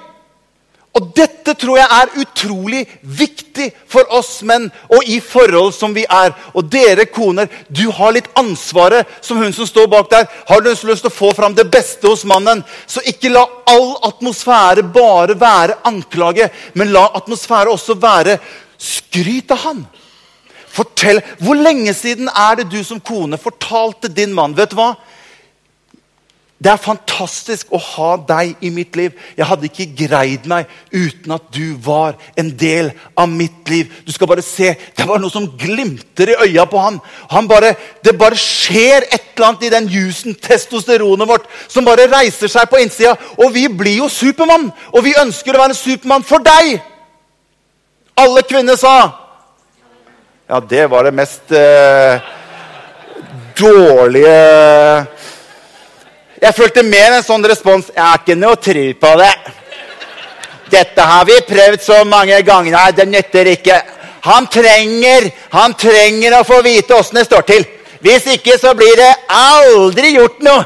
Og 0.92 1.12
Dette 1.16 1.54
tror 1.56 1.78
jeg 1.80 1.88
er 1.88 2.16
utrolig 2.20 2.82
viktig 3.02 3.70
for 3.90 4.10
oss 4.12 4.42
menn 4.48 4.66
og 4.92 5.08
i 5.08 5.22
forhold 5.24 5.72
som 5.76 5.94
vi 5.96 6.04
er. 6.04 6.34
Og 6.52 6.68
dere 6.68 7.06
koner, 7.08 7.48
du 7.72 7.86
har 7.96 8.12
litt 8.12 8.28
ansvaret 8.40 9.08
som 9.24 9.40
hun 9.40 9.56
som 9.56 9.70
står 9.70 9.88
bak 9.92 10.10
der. 10.12 10.28
Har 10.50 10.60
du 10.60 10.68
lyst 10.68 11.06
til 11.06 11.08
å 11.08 11.14
få 11.14 11.32
fram 11.38 11.56
det 11.56 11.70
beste 11.72 12.12
hos 12.12 12.26
mannen, 12.28 12.64
så 12.88 13.04
ikke 13.08 13.32
la 13.32 13.46
all 13.72 13.94
atmosfære 14.12 14.84
bare 14.92 15.40
være 15.40 15.80
anklage, 15.88 16.50
men 16.76 16.92
la 16.92 17.08
atmosfære 17.22 17.72
også 17.72 17.96
være 17.96 18.36
skryt 18.82 19.56
av 19.56 19.64
han. 19.64 19.86
Fortell, 20.72 21.22
Hvor 21.40 21.56
lenge 21.56 21.94
siden 21.94 22.28
er 22.28 22.60
det 22.60 22.72
du 22.72 22.84
som 22.84 23.00
kone 23.00 23.40
fortalte 23.40 24.12
din 24.12 24.34
mann 24.36 24.56
vet 24.56 24.72
du 24.72 24.78
hva? 24.80 24.94
Det 26.62 26.70
er 26.70 26.78
fantastisk 26.78 27.72
å 27.74 27.80
ha 27.82 28.12
deg 28.22 28.60
i 28.62 28.70
mitt 28.70 28.94
liv. 28.94 29.16
Jeg 29.34 29.48
hadde 29.50 29.66
ikke 29.66 29.88
greid 30.04 30.44
meg 30.50 30.70
uten 30.94 31.34
at 31.34 31.48
du 31.56 31.74
var 31.82 32.20
en 32.38 32.52
del 32.54 32.92
av 33.18 33.32
mitt 33.34 33.72
liv. 33.72 33.90
Du 34.06 34.12
skal 34.14 34.30
bare 34.30 34.44
se, 34.46 34.76
Det 34.98 35.08
var 35.10 35.18
noe 35.18 35.34
som 35.34 35.48
glimter 35.58 36.30
i 36.30 36.36
øya 36.46 36.68
på 36.70 36.78
han. 36.78 37.00
han 37.32 37.48
bare, 37.48 37.74
det 38.04 38.14
bare 38.18 38.38
skjer 38.38 39.08
et 39.10 39.34
eller 39.34 39.48
annet 39.48 39.64
i 39.64 39.72
den 39.74 39.88
jusen, 39.90 40.36
testosteronet 40.36 41.28
vårt, 41.28 41.48
som 41.68 41.86
bare 41.86 42.06
reiser 42.06 42.48
seg 42.48 42.70
på 42.70 42.78
innsida. 42.78 43.16
Og 43.38 43.54
vi 43.54 43.68
blir 43.68 43.98
jo 43.98 44.10
Supermann, 44.10 44.72
og 44.94 45.04
vi 45.04 45.18
ønsker 45.18 45.56
å 45.56 45.64
være 45.64 45.74
Supermann 45.74 46.24
for 46.24 46.46
deg. 46.46 46.78
Alle 48.22 48.44
kvinner 48.46 48.78
sa 48.78 49.18
Ja, 50.48 50.60
det 50.60 50.86
var 50.92 51.04
det 51.08 51.14
mest 51.16 51.52
eh, 51.56 52.22
dårlige 53.58 55.08
jeg 56.42 56.58
følte 56.58 56.84
mer 56.84 57.18
en 57.18 57.26
sånn 57.26 57.46
respons. 57.46 57.92
Jeg 57.94 58.02
har 58.02 58.22
ikke 58.22 58.38
noe 58.40 58.58
tro 58.58 58.86
på 59.04 59.12
det. 59.22 59.32
Dette 60.72 61.06
har 61.06 61.26
vi 61.28 61.38
prøvd 61.46 61.84
så 61.86 62.00
mange 62.08 62.40
ganger. 62.48 62.74
Nei, 62.74 62.92
det 62.98 63.06
nytter 63.10 63.52
ikke. 63.52 63.78
Han 64.26 64.48
trenger, 64.54 65.30
han 65.54 65.76
trenger 65.78 66.38
å 66.40 66.46
få 66.48 66.62
vite 66.66 66.98
åssen 66.98 67.20
det 67.20 67.28
står 67.28 67.46
til. 67.50 67.66
Hvis 68.02 68.28
ikke 68.34 68.58
så 68.58 68.74
blir 68.78 68.98
det 68.98 69.10
aldri 69.38 70.16
gjort 70.16 70.42
noe. 70.46 70.64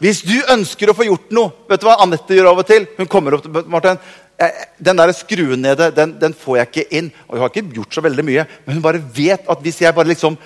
Hvis 0.00 0.22
du 0.24 0.36
ønsker 0.52 0.92
å 0.92 0.94
få 0.96 1.06
gjort 1.06 1.30
noe 1.32 1.54
Vet 1.70 1.80
du 1.80 1.86
hva 1.88 1.94
Anette 2.04 2.36
gjør 2.36 2.50
av 2.50 2.58
og 2.60 2.66
til? 2.68 2.82
Hun 2.98 3.08
kommer 3.08 3.32
opp 3.32 3.46
til 3.46 3.54
Martin, 3.72 3.96
Den 4.76 5.00
der 5.00 5.12
skruen 5.16 5.62
nede 5.64 5.88
den, 5.96 6.12
den, 6.20 6.34
får 6.36 6.58
jeg 6.58 6.68
ikke 6.68 6.98
inn. 6.98 7.08
Og 7.28 7.36
Hun 7.36 7.44
har 7.44 7.52
ikke 7.52 7.78
gjort 7.78 7.96
så 7.96 8.04
veldig 8.04 8.24
mye, 8.24 8.44
men 8.66 8.76
hun 8.76 8.84
bare 8.84 9.00
vet 9.00 9.48
at 9.48 9.64
hvis 9.64 9.80
jeg 9.80 9.96
bare 9.96 10.12
liksom 10.12 10.36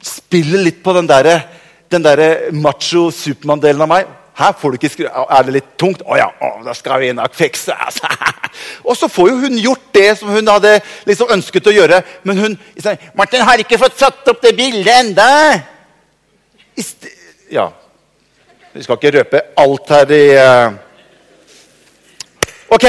spiller 0.00 0.64
litt 0.64 0.82
på 0.84 0.94
den 0.96 1.08
der, 1.08 1.44
den 1.90 2.04
der 2.04 2.52
macho 2.52 3.10
Supermann-delen 3.14 3.84
av 3.84 3.90
meg 3.90 4.14
her 4.36 4.52
får 4.52 4.72
du 4.72 4.76
ikke 4.76 4.90
skru... 4.92 5.06
Er 5.08 5.44
det 5.46 5.52
litt 5.54 5.68
tungt? 5.80 6.02
Å 6.04 6.16
ja, 6.18 6.26
å, 6.28 6.50
da 6.64 6.74
skal 6.76 7.00
vi 7.00 7.08
nok 7.16 7.32
fikse 7.36 7.72
altså. 7.72 8.10
Og 8.88 8.96
så 8.98 9.08
får 9.08 9.30
jo 9.30 9.36
hun 9.46 9.56
gjort 9.62 9.86
det 9.96 10.10
som 10.20 10.28
hun 10.32 10.50
hadde 10.52 10.74
liksom 11.08 11.30
ønsket 11.32 11.70
å 11.70 11.72
gjøre. 11.72 12.02
Men 12.28 12.42
hun 12.42 12.56
sier 12.76 13.00
'Martin 13.16 13.44
har 13.48 13.62
ikke 13.62 13.78
fått 13.80 13.96
satt 14.00 14.28
opp 14.28 14.42
det 14.44 14.52
bildet 14.58 14.92
enda. 14.92 15.28
Ja. 17.52 17.70
Vi 18.74 18.84
skal 18.84 19.00
ikke 19.00 19.14
røpe 19.14 19.40
alt 19.56 19.92
her 19.94 20.12
i 20.12 20.24
uh... 20.36 20.76
Ok, 22.76 22.84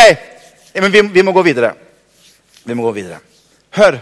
men 0.75 0.91
vi, 0.91 1.01
vi 1.15 1.23
må 1.23 1.31
gå 1.31 1.45
videre. 1.45 1.69
Vi 2.67 2.75
må 2.75 2.83
gå 2.89 2.91
videre. 2.97 3.21
Hør. 3.77 4.01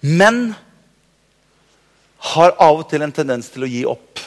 Menn 0.00 0.42
har 2.20 2.52
av 2.60 2.82
og 2.82 2.88
til 2.90 3.04
en 3.04 3.14
tendens 3.14 3.48
til 3.52 3.64
å 3.64 3.70
gi 3.70 3.84
opp. 3.88 4.20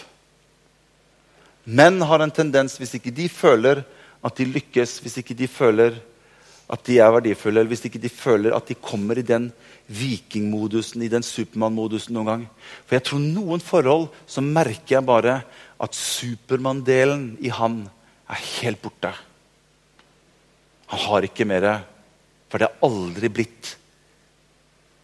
Menn 1.63 2.01
har 2.03 2.23
en 2.23 2.33
tendens, 2.33 2.75
hvis 2.79 2.97
ikke 2.97 3.13
de 3.15 3.29
føler 3.31 3.83
at 4.23 4.39
de 4.39 4.47
lykkes, 4.49 4.97
hvis 5.03 5.19
ikke 5.21 5.37
de 5.37 5.47
føler 5.51 5.99
at 6.73 6.81
de 6.87 6.97
er 7.03 7.11
verdifulle, 7.13 7.59
eller 7.59 7.71
hvis 7.71 7.85
ikke 7.87 8.01
de 8.01 8.09
føler 8.11 8.55
at 8.55 8.67
de 8.71 8.77
kommer 8.79 9.19
i 9.19 9.25
den 9.27 9.49
vikingmodusen, 9.93 11.03
i 11.03 11.11
den 11.11 11.25
Supermann-modusen 11.25 12.15
noen 12.15 12.29
gang. 12.29 12.45
For 12.87 12.97
jeg 12.97 13.05
tror 13.09 13.21
noen 13.21 13.63
forhold 13.63 14.07
så 14.25 14.43
merker 14.43 14.97
jeg 14.97 15.07
bare 15.07 15.41
at 15.83 15.97
Supermann-delen 15.97 17.33
i 17.43 17.51
han 17.53 17.83
er 18.31 18.41
helt 18.61 18.81
borte. 18.81 19.11
Han 20.93 21.05
har 21.07 21.27
ikke 21.27 21.47
mer, 21.49 21.67
for 22.49 22.61
det 22.61 22.71
har 22.71 22.89
aldri 22.89 23.29
blitt 23.33 23.73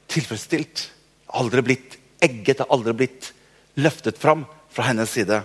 tilfredsstilt. 0.10 0.88
Aldri 1.38 1.65
blitt 1.65 1.98
egget, 2.23 2.60
har 2.60 2.71
aldri 2.73 2.95
blitt 3.01 3.32
løftet 3.79 4.17
fram 4.19 4.45
fra 4.73 4.89
hennes 4.89 5.12
side. 5.12 5.41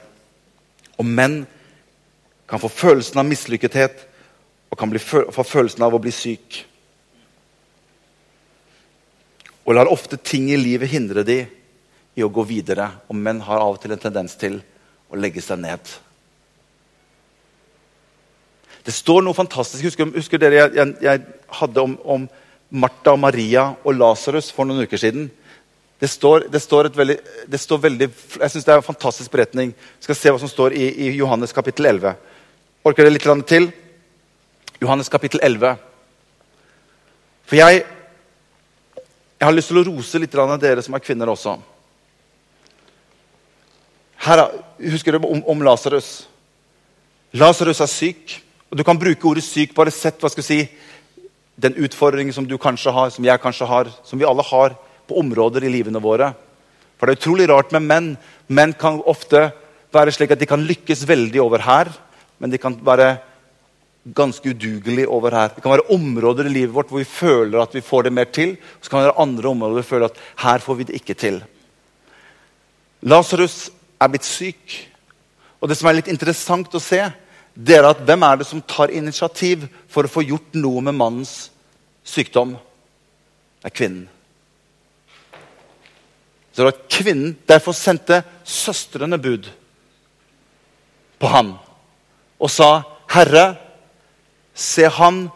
Og 0.99 1.07
menn 1.07 1.43
kan 2.51 2.61
få 2.61 2.71
følelsen 2.71 3.21
av 3.21 3.29
mislykkethet 3.29 4.05
og 4.71 4.79
kan 4.79 4.93
få 4.99 5.45
følelsen 5.47 5.85
av 5.87 5.95
å 5.95 6.03
bli 6.03 6.13
syk. 6.15 6.63
Og 9.65 9.77
lar 9.77 9.91
ofte 9.91 10.19
ting 10.21 10.51
i 10.53 10.61
livet 10.61 10.93
hindre 10.93 11.25
de 11.25 11.45
i 12.15 12.25
å 12.25 12.31
gå 12.31 12.45
videre. 12.47 12.91
Og 13.09 13.17
menn 13.17 13.41
har 13.47 13.63
av 13.63 13.77
og 13.77 13.83
til 13.83 13.95
en 13.95 14.03
tendens 14.03 14.37
til 14.41 14.61
å 15.09 15.19
legge 15.19 15.43
seg 15.45 15.63
ned. 15.63 15.95
Det 18.85 18.93
står 18.93 19.25
noe 19.25 19.37
fantastisk. 19.37 19.87
Husker, 19.87 20.11
husker 20.13 20.43
dere 20.43 20.59
jeg, 20.59 20.75
jeg, 20.77 20.97
jeg 21.07 21.23
hadde 21.61 21.87
om, 21.87 21.97
om 22.05 22.27
Martha 22.75 23.15
og 23.15 23.23
Maria 23.23 23.71
og 23.81 23.97
Lasarus 23.97 24.51
for 24.53 24.69
noen 24.69 24.85
uker 24.85 25.01
siden? 25.01 25.31
Det 26.01 26.09
står, 26.09 26.47
det 26.51 26.61
står, 26.61 26.89
veldig, 26.97 27.17
det 27.47 27.59
står 27.59 27.79
veldig, 27.79 28.09
Jeg 28.41 28.51
syns 28.51 28.65
det 28.65 28.73
er 28.73 28.81
en 28.81 28.87
fantastisk 28.87 29.31
beretning. 29.31 29.71
Vi 29.73 30.07
skal 30.09 30.17
se 30.19 30.33
hva 30.35 30.41
som 30.43 30.51
står 30.51 30.75
i, 30.75 30.89
i 31.07 31.11
Johannes 31.15 31.55
kapittel 31.55 31.87
11. 31.87 32.17
Orker 32.85 33.07
dere 33.07 33.15
litt 33.15 33.47
til? 33.49 33.71
Johannes 34.83 35.09
kapittel 35.09 35.41
11. 35.43 35.77
For 37.47 37.57
jeg, 37.57 37.85
jeg 39.39 39.47
har 39.47 39.55
lyst 39.55 39.71
til 39.71 39.81
å 39.81 39.87
rose 39.87 40.19
litt 40.19 40.35
av 40.35 40.59
dere 40.61 40.83
som 40.83 40.95
er 40.95 41.05
kvinner 41.05 41.31
også. 41.31 41.57
Her, 44.27 44.47
husker 44.81 45.15
dere 45.15 45.31
om, 45.31 45.45
om 45.47 45.63
Lasarus? 45.63 46.27
Lasarus 47.33 47.81
er 47.81 47.91
syk. 47.93 48.41
og 48.71 48.79
Du 48.79 48.85
kan 48.85 48.99
bruke 48.99 49.29
ordet 49.31 49.45
syk. 49.47 49.75
Bare 49.77 49.95
sett 49.95 50.19
hva 50.21 50.31
skal 50.33 50.43
jeg 50.43 50.51
si, 50.51 51.21
den 51.55 51.79
utfordringen 51.79 52.35
som 52.35 52.49
du 52.49 52.59
kanskje 52.59 52.93
har, 52.93 53.15
som 53.15 53.25
jeg 53.25 53.41
kanskje 53.41 53.69
har, 53.71 53.91
som 54.03 54.19
vi 54.19 54.27
alle 54.27 54.43
har 54.43 54.75
på 55.09 55.19
områder 55.21 55.65
i 55.65 55.73
livene 55.73 56.03
våre. 56.03 56.33
For 56.99 57.07
det 57.07 57.15
er 57.15 57.21
utrolig 57.23 57.49
rart 57.51 57.73
med 57.75 57.87
menn. 57.89 58.11
Menn 58.49 58.75
kan 58.79 59.01
ofte 59.05 59.49
være 59.95 60.15
slik 60.15 60.35
at 60.35 60.41
de 60.41 60.49
kan 60.49 60.65
lykkes 60.67 61.05
veldig 61.09 61.41
over 61.43 61.63
her, 61.65 61.91
men 62.43 62.53
de 62.53 62.61
kan 62.61 62.77
være 62.85 63.17
ganske 64.05 64.51
udugelige 64.53 65.09
over 65.09 65.33
her. 65.33 65.53
Det 65.55 65.63
kan 65.65 65.73
være 65.73 65.91
områder 65.95 66.49
i 66.49 66.53
livet 66.53 66.75
vårt 66.75 66.91
hvor 66.93 67.01
vi 67.01 67.09
føler 67.09 67.63
at 67.63 67.75
vi 67.75 67.85
får 67.85 68.05
det 68.05 68.13
mer 68.13 68.29
til. 68.29 68.57
Og 68.77 68.85
så 68.85 68.91
kan 68.91 69.01
det 69.01 69.11
være 69.11 69.23
andre 69.25 69.49
områder 69.49 69.75
hvor 69.75 69.83
vi 69.83 69.93
føler 69.93 70.11
at 70.11 70.21
her 70.45 70.65
får 70.65 70.75
vi 70.81 70.89
det 70.89 70.99
ikke 71.01 71.17
til. 71.19 71.41
Lasarus 73.05 73.71
er 74.01 74.13
blitt 74.13 74.29
syk. 74.29 74.81
Og 75.61 75.69
det 75.69 75.79
som 75.79 75.89
er 75.89 75.99
litt 76.01 76.11
interessant 76.13 76.77
å 76.77 76.83
se, 76.83 77.01
det 77.55 77.79
er 77.79 77.87
at 77.89 78.03
hvem 78.05 78.25
er 78.27 78.41
det 78.41 78.49
som 78.49 78.61
tar 78.61 78.93
initiativ 78.93 79.69
for 79.89 80.05
å 80.05 80.11
få 80.11 80.25
gjort 80.27 80.57
noe 80.59 80.83
med 80.85 80.99
mannens 80.99 81.35
sykdom? 82.05 82.57
Det 83.63 83.71
er 83.71 83.77
kvinnen. 83.77 84.09
Så 86.55 86.69
at 86.71 86.85
Kvinnen 86.91 87.35
derfor 87.49 87.75
sendte 87.75 88.23
søstrene 88.47 89.19
bud 89.19 89.49
på 91.19 91.31
ham 91.31 91.57
og 92.39 92.51
sa, 92.51 92.83
'Herre, 93.11 93.57
se 94.55 94.87
han 94.89 95.31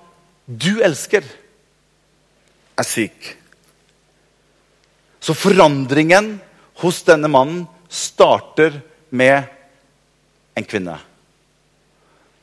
du 0.46 0.80
elsker, 0.82 1.24
er 2.78 2.82
syk.' 2.82 3.34
Så 5.20 5.34
forandringen 5.34 6.40
hos 6.80 7.02
denne 7.02 7.28
mannen 7.28 7.66
starter 7.90 8.80
med 9.10 9.42
en 10.56 10.64
kvinne. 10.64 10.98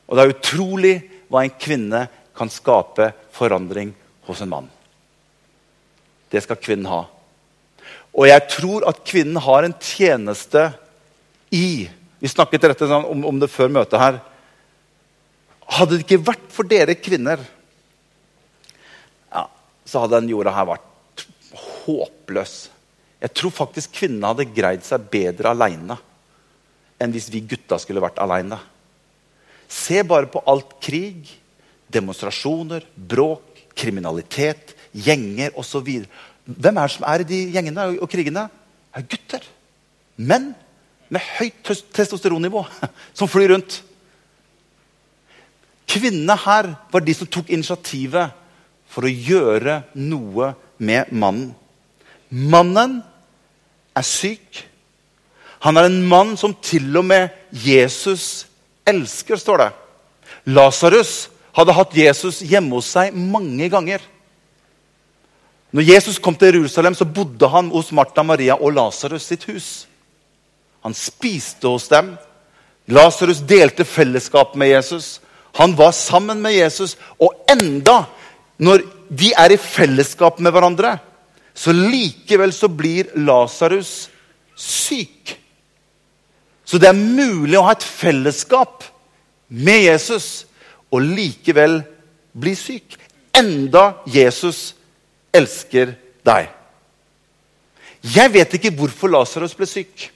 Og 0.08 0.16
det 0.16 0.24
er 0.24 0.34
utrolig 0.36 0.96
hva 1.30 1.46
en 1.46 1.56
kvinne 1.60 2.08
kan 2.36 2.52
skape 2.52 3.14
forandring 3.32 3.94
hos 4.28 4.42
en 4.42 4.52
mann. 4.52 4.70
Det 6.30 6.44
skal 6.44 6.60
kvinnen 6.60 6.90
ha. 6.92 7.06
Og 8.16 8.30
jeg 8.30 8.48
tror 8.52 8.86
at 8.88 9.04
kvinnen 9.08 9.40
har 9.44 9.68
en 9.68 9.76
tjeneste 9.84 10.70
i 11.54 11.88
Vi 12.20 12.32
snakket 12.32 12.64
rett 12.72 12.82
om, 12.88 13.26
om 13.28 13.40
det 13.40 13.52
før 13.52 13.70
møtet 13.70 14.00
her. 14.00 14.16
Hadde 15.76 15.98
det 15.98 16.06
ikke 16.06 16.24
vært 16.32 16.48
for 16.54 16.68
dere 16.70 16.96
kvinner, 16.98 17.42
ja, 19.34 19.44
så 19.86 20.04
hadde 20.04 20.22
den 20.22 20.32
jorda 20.32 20.54
her 20.56 20.70
vært 20.70 21.26
håpløs. 21.86 22.56
Jeg 23.22 23.34
tror 23.36 23.54
faktisk 23.54 23.94
kvinnene 23.98 24.32
hadde 24.32 24.48
greid 24.56 24.86
seg 24.86 25.10
bedre 25.12 25.52
aleine 25.52 25.98
enn 27.02 27.12
hvis 27.12 27.28
vi 27.34 27.44
gutta 27.44 27.78
skulle 27.82 28.04
vært 28.04 28.22
aleine. 28.24 28.58
Se 29.68 30.00
bare 30.08 30.30
på 30.32 30.44
alt 30.48 30.78
krig, 30.84 31.28
demonstrasjoner, 31.92 32.86
bråk, 32.96 33.66
kriminalitet, 33.76 34.72
gjenger 34.96 35.58
osv. 35.60 35.90
Hvem 36.46 36.78
er 36.78 36.86
det 36.88 36.94
som 36.94 37.08
er 37.10 37.24
i 37.24 37.28
de 37.28 37.42
gjengene 37.56 37.88
og 37.98 38.10
krigene? 38.12 38.48
Det 38.94 39.02
er 39.02 39.10
gutter. 39.12 39.48
Menn 40.18 40.54
med 41.10 41.22
høyt 41.38 41.74
testosteronnivå 41.94 42.64
som 43.18 43.30
flyr 43.30 43.54
rundt. 43.54 43.82
Kvinnene 45.90 46.38
her 46.46 46.72
var 46.92 47.04
de 47.06 47.14
som 47.18 47.30
tok 47.30 47.52
initiativet 47.54 48.34
for 48.90 49.06
å 49.06 49.12
gjøre 49.12 49.82
noe 49.98 50.54
med 50.78 51.12
mannen. 51.12 51.52
Mannen 52.30 53.00
er 53.96 54.06
syk. 54.06 54.64
Han 55.66 55.78
er 55.80 55.88
en 55.90 56.02
mann 56.10 56.36
som 56.38 56.54
til 56.62 56.90
og 56.98 57.06
med 57.08 57.34
Jesus 57.64 58.46
elsker, 58.86 59.40
står 59.40 59.62
det. 59.64 59.70
Lasarus 60.54 61.30
hadde 61.56 61.74
hatt 61.74 61.96
Jesus 61.98 62.42
hjemme 62.46 62.78
hos 62.78 62.92
seg 62.94 63.16
mange 63.16 63.70
ganger. 63.72 64.04
Når 65.76 65.90
Jesus 65.90 66.20
kom 66.24 66.38
til 66.40 66.54
Jerusalem, 66.56 66.96
så 66.96 67.06
bodde 67.06 67.50
han 67.52 67.68
hos 67.74 67.92
Martha, 67.92 68.24
Maria 68.24 68.56
og 68.56 68.78
Lasarus 68.78 69.26
sitt 69.28 69.44
hus. 69.50 69.70
Han 70.86 70.96
spiste 70.96 71.68
hos 71.68 71.90
dem. 71.92 72.14
Lasarus 72.88 73.42
delte 73.44 73.84
fellesskap 73.84 74.54
med 74.56 74.72
Jesus. 74.72 75.20
Han 75.60 75.74
var 75.76 75.92
sammen 75.92 76.40
med 76.44 76.56
Jesus. 76.56 76.96
Og 77.20 77.34
enda 77.52 78.06
når 78.58 78.86
de 79.10 79.34
er 79.36 79.52
i 79.52 79.60
fellesskap 79.60 80.40
med 80.40 80.56
hverandre, 80.56 80.94
så 81.56 81.74
likevel 81.76 82.54
så 82.56 82.70
blir 82.72 83.12
Lasarus 83.20 84.08
syk. 84.56 85.36
Så 86.66 86.80
det 86.80 86.90
er 86.90 86.98
mulig 86.98 87.60
å 87.60 87.66
ha 87.68 87.76
et 87.76 87.84
fellesskap 87.84 88.88
med 89.52 89.90
Jesus 89.90 90.46
og 90.88 91.04
likevel 91.04 91.82
bli 92.32 92.56
syk. 92.56 92.96
Enda 93.36 93.92
Jesus 94.08 94.75
elsker 95.36 95.94
deg. 96.26 96.50
Jeg 98.06 98.32
vet 98.34 98.58
ikke 98.58 98.74
hvorfor 98.78 99.12
Lasarus 99.12 99.56
ble 99.58 99.68
syk. 99.70 100.10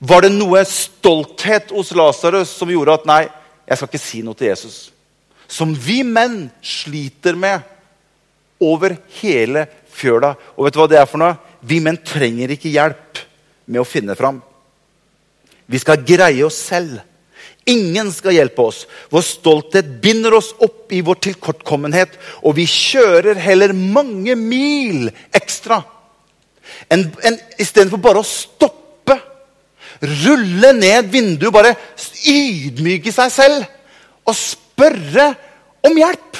Var 0.00 0.24
det 0.24 0.32
noe 0.32 0.62
stolthet 0.66 1.74
hos 1.74 1.92
Lasarus 1.96 2.52
som 2.56 2.70
gjorde 2.72 2.96
at 2.96 3.06
nei, 3.08 3.24
jeg 3.68 3.78
skal 3.78 3.90
ikke 3.90 4.02
si 4.02 4.22
noe 4.26 4.38
til 4.38 4.50
Jesus? 4.50 4.78
Som 5.50 5.74
vi 5.74 6.00
menn 6.06 6.48
sliter 6.62 7.36
med 7.38 7.66
over 8.60 8.96
hele 9.20 9.66
fjøla. 9.90 10.34
Og 10.56 10.66
vet 10.66 10.76
du 10.76 10.80
hva 10.80 10.88
det 10.90 11.00
er 11.00 11.08
for 11.10 11.22
noe? 11.22 11.36
Vi 11.60 11.80
menn 11.84 12.00
trenger 12.06 12.54
ikke 12.54 12.72
hjelp 12.72 13.20
med 13.70 13.82
å 13.82 13.88
finne 13.88 14.16
fram. 14.18 14.40
Vi 15.70 15.78
skal 15.78 16.02
greie 16.06 16.42
oss 16.46 16.58
selv. 16.70 16.98
Ingen 17.70 18.10
skal 18.14 18.34
hjelpe 18.34 18.64
oss. 18.66 18.82
Vår 19.12 19.24
stolthet 19.26 19.88
binder 20.02 20.34
oss 20.38 20.50
opp 20.58 20.90
i 20.92 21.02
vår 21.06 21.20
tilkortkommenhet, 21.28 22.16
og 22.42 22.56
vi 22.58 22.66
kjører 22.68 23.38
heller 23.40 23.76
mange 23.76 24.34
mil 24.38 25.08
ekstra 25.36 25.82
en, 26.88 27.04
en, 27.22 27.38
istedenfor 27.60 28.00
bare 28.02 28.22
å 28.22 28.26
stoppe. 28.26 29.16
Rulle 30.00 30.72
ned 30.78 31.10
vinduet, 31.12 31.52
bare 31.52 31.74
ydmyke 32.30 33.12
seg 33.12 33.32
selv 33.34 34.28
og 34.28 34.36
spørre 34.36 35.30
om 35.86 35.96
hjelp. 35.98 36.38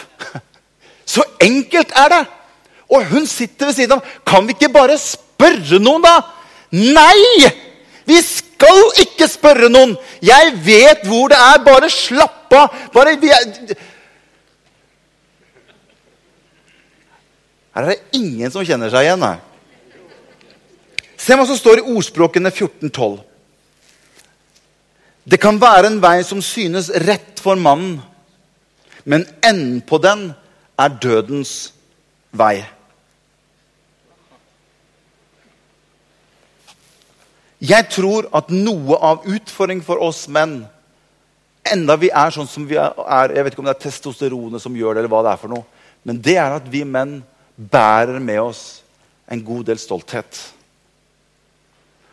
Så 1.11 1.25
enkelt 1.43 1.93
er 1.99 2.13
det. 2.15 2.21
Og 2.91 3.07
hun 3.13 3.27
sitter 3.29 3.71
ved 3.71 3.77
siden 3.77 3.99
av. 3.99 4.15
Kan 4.27 4.47
vi 4.47 4.57
ikke 4.57 4.73
bare 4.75 4.97
spørre 5.01 5.81
noen, 5.83 6.05
da? 6.07 6.17
Nei! 6.71 7.51
Vi 8.11 8.19
skal 8.27 8.81
ikke 9.05 9.29
spørre 9.31 9.71
noen. 9.71 9.95
Jeg 10.25 10.53
vet 10.67 11.07
hvor 11.07 11.31
det 11.31 11.39
er. 11.39 11.63
Bare 11.67 11.91
slapp 11.93 12.53
av. 12.59 12.75
Bare 12.95 13.15
Her 17.71 17.87
er 17.87 17.93
det 17.93 18.19
ingen 18.19 18.51
som 18.51 18.67
kjenner 18.67 18.91
seg 18.91 19.07
igjen. 19.07 19.23
Her. 19.23 19.39
Se 21.21 21.37
hva 21.37 21.47
som 21.47 21.59
står 21.59 21.81
i 21.81 21.87
ordspråkene 21.95 22.51
1412. 22.51 23.21
Det 25.31 25.39
kan 25.39 25.61
være 25.61 25.93
en 25.93 26.01
vei 26.03 26.19
som 26.27 26.41
synes 26.43 26.89
rett 27.07 27.39
for 27.45 27.61
mannen, 27.61 28.01
men 29.05 29.27
enden 29.45 29.83
på 29.87 30.01
den 30.03 30.31
er 30.81 30.97
dødens 31.03 31.73
vei. 32.33 32.65
Jeg 37.61 37.91
tror 37.93 38.29
at 38.33 38.49
noe 38.53 38.97
av 38.97 39.27
utfordringen 39.29 39.85
for 39.85 40.01
oss 40.01 40.25
menn, 40.33 40.63
enda 41.69 41.97
vi 42.01 42.09
er 42.09 42.33
sånn 42.33 42.49
som 42.49 42.65
vi 42.67 42.79
er 42.81 43.35
Jeg 43.37 43.45
vet 43.45 43.53
ikke 43.53 43.61
om 43.61 43.69
det 43.69 43.75
er 43.75 43.83
testosteronet 43.85 44.63
som 44.63 44.77
gjør 44.77 44.97
det, 44.97 45.03
eller 45.03 45.13
hva 45.13 45.21
det 45.27 45.35
er 45.35 45.43
for 45.43 45.53
noe. 45.53 45.67
Men 46.09 46.23
det 46.25 46.39
er 46.41 46.57
at 46.57 46.71
vi 46.73 46.87
menn 46.89 47.19
bærer 47.57 48.17
med 48.25 48.41
oss 48.41 48.81
en 49.29 49.43
god 49.45 49.69
del 49.69 49.79
stolthet. 49.79 50.41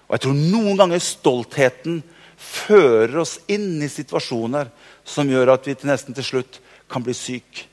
Og 0.07 0.15
jeg 0.15 0.25
tror 0.25 0.36
noen 0.38 0.79
ganger 0.79 1.03
stoltheten 1.03 2.01
fører 2.38 3.23
oss 3.23 3.38
inn 3.51 3.79
i 3.81 3.89
situasjoner 3.91 4.69
som 5.07 5.31
gjør 5.31 5.55
at 5.55 5.67
vi 5.67 5.75
til 5.79 5.89
nesten 5.89 6.15
til 6.15 6.27
slutt 6.27 6.60
kan 6.91 7.03
bli 7.03 7.15
syk. 7.15 7.63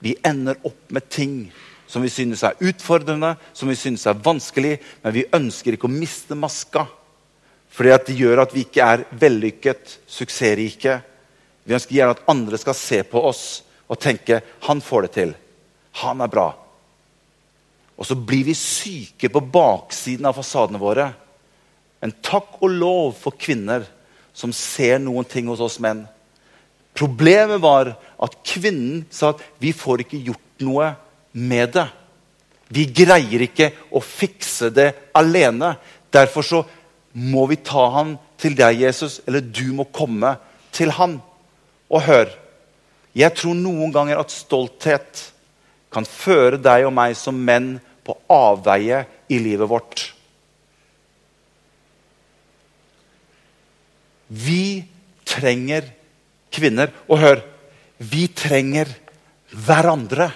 Vi 0.00 0.16
ender 0.24 0.56
opp 0.64 0.88
med 0.92 1.08
ting 1.12 1.50
som 1.90 2.04
vi 2.04 2.10
synes 2.12 2.42
er 2.46 2.58
utfordrende, 2.62 3.34
som 3.52 3.68
vi 3.68 3.76
synes 3.76 4.06
er 4.06 4.18
vanskelig, 4.24 4.78
men 5.02 5.14
vi 5.14 5.26
ønsker 5.34 5.74
ikke 5.74 5.88
å 5.88 5.92
miste 5.92 6.36
maska. 6.38 6.86
Fordi 7.70 7.92
at 7.94 8.06
det 8.06 8.18
gjør 8.18 8.42
at 8.42 8.54
vi 8.54 8.64
ikke 8.66 8.86
er 8.86 9.04
vellykket, 9.20 9.98
suksessrike. 10.10 10.96
Vi 11.64 11.76
ønsker 11.76 11.94
gjerne 11.94 12.16
at 12.16 12.24
andre 12.30 12.58
skal 12.58 12.76
se 12.76 13.02
på 13.06 13.22
oss 13.30 13.62
og 13.88 13.98
tenke 13.98 14.42
'Han 14.60 14.80
får 14.80 15.02
det 15.02 15.12
til. 15.12 15.34
Han 15.92 16.20
er 16.20 16.26
bra'. 16.26 16.54
Og 17.98 18.06
så 18.06 18.14
blir 18.14 18.44
vi 18.44 18.54
syke 18.54 19.28
på 19.28 19.40
baksiden 19.40 20.26
av 20.26 20.34
fasadene 20.34 20.78
våre. 20.78 21.12
En 22.02 22.12
takk 22.12 22.62
og 22.62 22.70
lov 22.70 23.16
for 23.20 23.36
kvinner 23.36 23.84
som 24.32 24.52
ser 24.52 24.98
noen 24.98 25.24
ting 25.24 25.46
hos 25.46 25.60
oss 25.60 25.78
menn. 25.78 26.06
Problemet 26.96 27.60
var 27.60 27.92
at 28.22 28.36
kvinnen 28.44 29.04
sa 29.10 29.30
at 29.30 29.40
'vi 29.58 29.72
får 29.72 30.00
ikke 30.00 30.24
gjort 30.24 30.60
noe 30.60 30.96
med 31.32 31.72
det'. 31.72 31.88
Vi 32.68 32.86
greier 32.86 33.42
ikke 33.42 33.72
å 33.92 34.00
fikse 34.00 34.70
det 34.70 34.94
alene. 35.14 35.76
Derfor 36.10 36.42
så 36.42 36.64
må 37.12 37.46
vi 37.50 37.58
ta 37.64 37.88
han 37.96 38.14
til 38.40 38.54
deg, 38.58 38.80
Jesus, 38.84 39.20
eller 39.26 39.42
du 39.42 39.72
må 39.74 39.88
komme 39.92 40.36
til 40.74 40.92
han. 40.94 41.18
Og 41.90 42.04
hør, 42.06 42.30
jeg 43.16 43.34
tror 43.36 43.56
noen 43.58 43.92
ganger 43.94 44.20
at 44.20 44.32
stolthet 44.32 45.26
kan 45.90 46.06
føre 46.06 46.60
deg 46.62 46.86
og 46.86 46.94
meg 46.94 47.16
som 47.18 47.34
menn 47.34 47.74
på 48.06 48.14
avveie 48.30 49.02
i 49.30 49.40
livet 49.42 49.70
vårt. 49.70 50.04
Vi 54.30 54.84
trenger 55.26 55.88
kvinner. 56.54 56.92
Og 57.10 57.18
hør, 57.18 57.42
vi 57.98 58.28
trenger 58.30 58.90
hverandre 59.50 60.30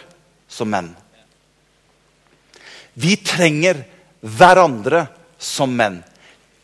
som 0.50 0.70
menn. 0.74 0.90
Vi 2.98 3.14
trenger 3.22 3.84
hverandre 4.20 5.06
som 5.38 5.70
menn 5.74 6.02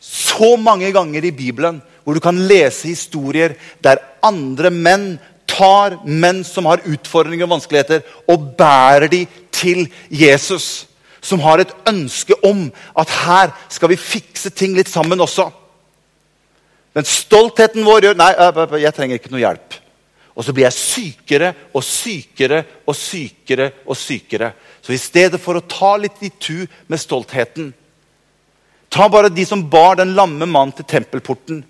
så 0.01 0.55
mange 0.57 0.89
ganger 0.91 1.25
i 1.25 1.35
Bibelen 1.35 1.81
hvor 2.03 2.17
du 2.17 2.23
kan 2.23 2.39
lese 2.49 2.89
historier 2.89 3.53
der 3.85 4.01
andre 4.25 4.71
menn 4.73 5.11
tar 5.51 5.99
menn 6.05 6.43
som 6.47 6.67
har 6.69 6.83
utfordringer 6.87 7.45
og 7.45 7.57
vanskeligheter, 7.57 8.05
og 8.31 8.53
bærer 8.57 9.09
de 9.11 9.25
til 9.51 9.85
Jesus. 10.09 10.87
Som 11.21 11.43
har 11.43 11.61
et 11.61 11.73
ønske 11.85 12.33
om 12.47 12.69
at 12.97 13.11
her 13.25 13.51
skal 13.69 13.91
vi 13.91 13.99
fikse 13.99 14.49
ting 14.49 14.73
litt 14.77 14.89
sammen 14.89 15.21
også. 15.21 15.51
Men 16.97 17.07
stoltheten 17.07 17.85
vår 17.85 18.07
gjør 18.07 18.17
Nei, 18.19 18.31
jeg 18.81 18.95
trenger 18.95 19.19
ikke 19.19 19.31
noe 19.31 19.43
hjelp. 19.43 19.77
Og 20.31 20.47
så 20.47 20.55
blir 20.55 20.65
jeg 20.65 20.77
sykere 20.79 21.51
og 21.75 21.83
sykere 21.85 22.63
og 22.87 22.95
sykere 22.97 23.67
og 23.85 23.99
sykere. 23.99 24.53
Så 24.81 24.95
i 24.95 24.99
stedet 24.99 25.39
for 25.43 25.59
å 25.59 25.67
ta 25.69 25.93
litt 25.99 26.23
i 26.25 26.31
tu 26.39 26.63
med 26.89 26.99
stoltheten, 26.99 27.69
Ta 28.91 29.07
bare 29.09 29.31
de 29.31 29.45
som 29.47 29.63
bar 29.71 29.95
den 30.01 30.13
lamme 30.17 30.45
mannen 30.45 30.75
til 30.75 30.87
tempelporten. 30.87 31.61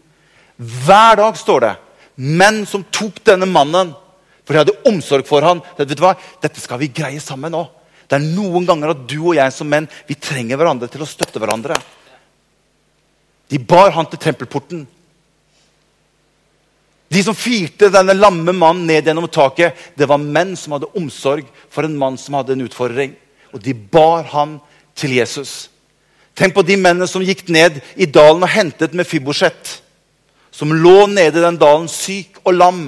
Hver 0.58 1.20
dag 1.22 1.38
står 1.38 1.66
det 1.66 1.76
menn 2.22 2.64
som 2.70 2.84
tok 2.94 3.22
denne 3.26 3.48
mannen, 3.50 3.94
for 4.46 4.54
de 4.54 4.62
hadde 4.62 4.90
omsorg 4.90 5.26
for 5.30 5.46
han. 5.46 5.62
Hva? 5.78 6.16
Dette 6.42 6.62
skal 6.62 6.82
vi 6.82 6.92
greie 6.94 7.22
sammen 7.24 7.56
òg. 7.58 7.70
Det 8.10 8.18
er 8.18 8.26
noen 8.36 8.66
ganger 8.68 8.92
at 8.92 9.04
du 9.08 9.20
og 9.22 9.38
jeg 9.38 9.54
som 9.56 9.70
menn 9.72 9.88
vi 10.10 10.18
trenger 10.20 10.60
hverandre 10.60 10.90
til 10.92 11.06
å 11.06 11.08
støtte 11.08 11.40
hverandre. 11.40 11.78
De 13.52 13.60
bar 13.60 13.94
han 13.96 14.10
til 14.12 14.20
tempelporten. 14.20 14.84
De 17.12 17.24
som 17.24 17.36
firte 17.36 17.90
denne 17.92 18.16
lamme 18.16 18.54
mannen 18.56 18.86
ned 18.88 19.08
gjennom 19.08 19.28
taket, 19.32 19.76
det 20.00 20.08
var 20.08 20.20
menn 20.20 20.54
som 20.60 20.76
hadde 20.76 20.92
omsorg 21.00 21.48
for 21.72 21.88
en 21.88 21.98
mann 22.00 22.20
som 22.20 22.38
hadde 22.40 22.56
en 22.56 22.66
utfordring. 22.68 23.16
Og 23.52 23.64
de 23.64 23.76
bar 23.76 24.28
han 24.32 24.60
til 24.96 25.18
Jesus. 25.18 25.71
Tenk 26.36 26.56
på 26.56 26.64
de 26.66 26.78
mennene 26.80 27.08
som 27.10 27.24
gikk 27.26 27.48
ned 27.52 27.82
i 27.96 28.08
dalen 28.08 28.44
og 28.44 28.52
hentet 28.52 28.96
med 28.98 29.08
Fibosjet. 29.08 29.78
Som 30.52 30.74
lå 30.76 31.06
nede 31.08 31.40
i 31.40 31.44
den 31.44 31.60
dalen 31.60 31.88
syk 31.92 32.42
og 32.44 32.56
lam. 32.56 32.84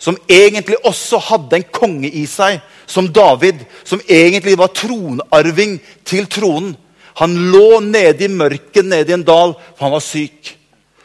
Som 0.00 0.16
egentlig 0.30 0.78
også 0.86 1.20
hadde 1.30 1.58
en 1.58 1.66
konge 1.72 2.08
i 2.08 2.24
seg, 2.30 2.60
som 2.86 3.10
David. 3.12 3.62
Som 3.84 4.02
egentlig 4.08 4.56
var 4.58 4.72
tronarving 4.74 5.78
til 6.04 6.28
tronen. 6.30 6.76
Han 7.20 7.34
lå 7.52 7.80
nede 7.84 8.24
i 8.24 8.32
mørket 8.32 8.86
nede 8.86 9.12
i 9.12 9.16
en 9.18 9.26
dal, 9.26 9.52
for 9.76 9.86
han 9.86 9.92
var 9.92 10.04
syk. 10.04 10.54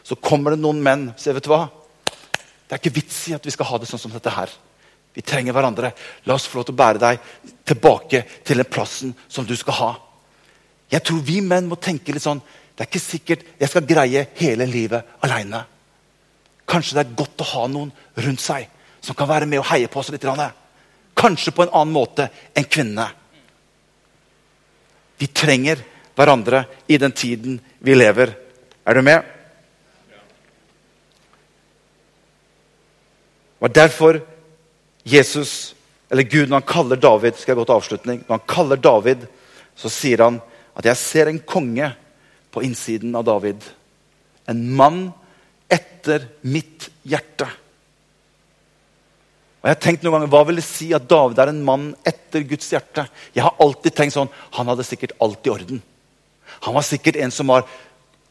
Så 0.05 0.15
kommer 0.21 0.53
det 0.53 0.62
noen 0.62 0.84
menn 0.86 1.10
sier 1.17 1.34
vet 1.36 1.47
du 1.47 1.49
hva? 1.51 1.65
Det 2.05 2.75
er 2.75 2.81
ikke 2.81 2.97
vits 2.97 3.17
i 3.29 3.36
at 3.36 3.45
vi 3.45 3.53
skal 3.53 3.67
ha 3.69 3.79
det 3.81 3.89
sånn 3.89 4.01
som 4.01 4.13
dette 4.13 4.31
her. 4.34 4.51
Vi 5.15 5.23
trenger 5.25 5.55
hverandre. 5.55 5.91
La 6.27 6.38
oss 6.38 6.45
få 6.49 6.60
lov 6.60 6.67
til 6.67 6.75
å 6.75 6.81
bære 6.81 7.01
deg 7.01 7.27
tilbake 7.67 8.21
til 8.45 8.62
den 8.62 8.69
plassen 8.69 9.13
som 9.27 9.47
du 9.47 9.55
skal 9.58 9.77
ha. 9.79 9.91
Jeg 10.91 11.04
tror 11.04 11.24
vi 11.26 11.39
menn 11.41 11.69
må 11.69 11.80
tenke 11.82 12.13
litt 12.13 12.24
sånn 12.24 12.41
Det 12.76 12.84
er 12.84 12.89
ikke 12.89 13.02
sikkert 13.02 13.45
jeg 13.60 13.71
skal 13.71 13.88
greie 13.88 14.26
hele 14.38 14.67
livet 14.67 15.17
aleine. 15.26 15.63
Kanskje 16.67 16.98
det 16.98 17.04
er 17.06 17.17
godt 17.17 17.41
å 17.41 17.52
ha 17.54 17.67
noen 17.71 17.91
rundt 18.26 18.43
seg 18.43 18.67
som 19.06 19.15
kan 19.15 19.30
være 19.30 19.48
med 19.48 19.62
og 19.62 19.69
heie 19.69 19.88
på 19.88 20.02
oss 20.02 20.10
litt. 20.12 20.26
Kanskje 21.15 21.54
på 21.56 21.63
en 21.63 21.71
annen 21.71 21.93
måte 21.93 22.28
enn 22.58 22.67
kvinnene. 22.67 23.06
Vi 25.17 25.30
trenger 25.32 25.80
hverandre 26.15 26.65
i 26.88 26.98
den 26.98 27.13
tiden 27.15 27.60
vi 27.80 27.95
lever. 27.95 28.34
Er 28.86 28.93
du 28.93 29.02
med? 29.02 29.24
Det 33.55 33.72
var 33.72 33.74
derfor 33.74 34.20
Jesus, 35.03 35.76
eller 36.09 36.24
Gud, 36.24 36.49
når 36.49 36.59
han 36.59 36.68
kaller 36.68 36.99
David 37.01 37.38
skal 37.39 37.53
jeg 37.53 37.57
gå 37.62 37.66
til 37.66 37.78
avslutning, 37.78 38.20
når 38.28 38.38
han 38.38 38.47
kaller 38.49 38.78
David, 38.78 39.24
så 39.78 39.89
sier 39.89 40.22
han 40.22 40.41
at 40.76 40.88
jeg 40.91 40.99
ser 40.99 41.32
en 41.32 41.39
konge 41.39 41.89
på 42.51 42.63
innsiden 42.63 43.15
av 43.15 43.26
David. 43.28 43.63
En 44.51 44.61
mann 44.76 45.05
etter 45.71 46.28
mitt 46.45 46.89
hjerte. 47.07 47.47
Og 49.65 49.69
jeg 49.69 49.73
har 49.73 49.82
tenkt 49.82 50.03
noen 50.05 50.19
ganger, 50.19 50.30
Hva 50.30 50.43
vil 50.45 50.59
det 50.59 50.67
si 50.67 50.91
at 50.93 51.07
David 51.09 51.39
er 51.41 51.49
en 51.49 51.63
mann 51.65 51.88
etter 52.05 52.43
Guds 52.45 52.69
hjerte? 52.69 53.07
Jeg 53.34 53.43
har 53.43 53.55
alltid 53.59 53.95
tenkt 53.95 54.13
sånn, 54.13 54.30
Han 54.51 54.67
hadde 54.67 54.86
sikkert 54.86 55.15
alt 55.19 55.47
i 55.47 55.49
orden. 55.49 55.82
Han 56.61 56.76
var 56.76 56.86
sikkert 56.86 57.17
en 57.17 57.32
som 57.32 57.47
var 57.47 57.65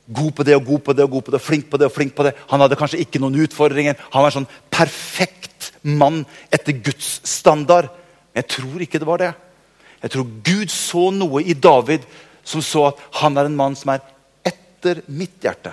god 0.06 0.34
på 0.36 0.44
det 0.44 0.54
og 0.54 0.64
god 0.64 0.84
på 0.84 0.92
det 0.92 1.04
og 1.04 1.10
god 1.10 1.24
på 1.24 1.32
det, 1.32 1.40
flink 1.42 1.70
på 1.70 1.80
det 1.80 1.88
og 1.88 1.92
flink 1.92 2.14
på 2.14 2.22
det. 2.22 2.34
Han 2.52 2.60
hadde 2.60 2.76
kanskje 2.76 3.00
ikke 3.02 3.18
noen 3.18 3.40
utfordringer. 3.46 3.96
Han 4.12 4.22
var 4.22 4.30
en 4.30 4.38
sånn 4.44 4.52
perfekt 4.70 5.72
mann 5.82 6.22
etter 6.52 6.76
Guds 6.84 7.20
standard. 7.26 7.90
Men 8.32 8.42
jeg 8.44 8.50
tror 8.56 8.84
ikke 8.84 9.00
det 9.00 9.08
var 9.08 9.22
det. 9.22 9.32
Jeg 10.04 10.12
tror 10.12 10.30
Gud 10.44 10.70
så 10.70 11.08
noe 11.10 11.42
i 11.42 11.54
David 11.56 12.04
som 12.44 12.62
så 12.64 12.88
at 12.90 13.00
han 13.20 13.38
er 13.38 13.48
en 13.48 13.56
mann 13.58 13.76
som 13.78 13.94
er 13.94 14.04
etter 14.46 15.02
mitt 15.08 15.40
hjerte. 15.44 15.72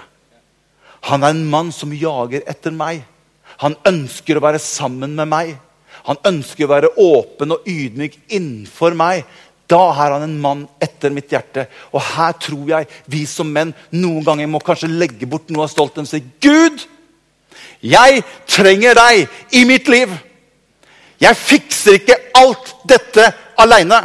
Han 1.09 1.23
er 1.25 1.33
en 1.33 1.45
mann 1.49 1.71
som 1.75 1.93
jager 1.93 2.45
etter 2.49 2.73
meg. 2.75 3.03
Han 3.61 3.75
ønsker 3.87 4.37
å 4.37 4.43
være 4.43 4.61
sammen 4.61 5.15
med 5.17 5.29
meg. 5.29 5.55
Han 6.07 6.19
ønsker 6.25 6.65
å 6.65 6.71
være 6.71 6.93
åpen 7.01 7.55
og 7.55 7.67
ydmyk 7.69 8.17
innenfor 8.33 8.95
meg. 8.97 9.25
Da 9.71 9.81
er 10.03 10.15
han 10.15 10.25
en 10.25 10.39
mann 10.41 10.63
etter 10.83 11.13
mitt 11.13 11.31
hjerte. 11.31 11.67
Og 11.93 12.01
her 12.13 12.33
tror 12.41 12.71
jeg 12.73 12.89
vi 13.11 13.25
som 13.29 13.51
menn 13.51 13.73
noen 13.93 14.25
ganger 14.25 14.49
må 14.51 14.61
kanskje 14.63 14.91
legge 14.91 15.29
bort 15.29 15.51
noe 15.51 15.67
av 15.67 15.73
stoltheten 15.73 16.07
og 16.07 16.11
si 16.11 16.23
Gud, 16.43 16.83
jeg 17.81 18.21
trenger 18.49 18.97
deg 18.97 19.55
i 19.57 19.63
mitt 19.65 19.87
liv. 19.89 20.11
Jeg 21.21 21.37
fikser 21.37 21.97
ikke 21.97 22.17
alt 22.37 22.73
dette 22.89 23.27
aleine. 23.61 24.01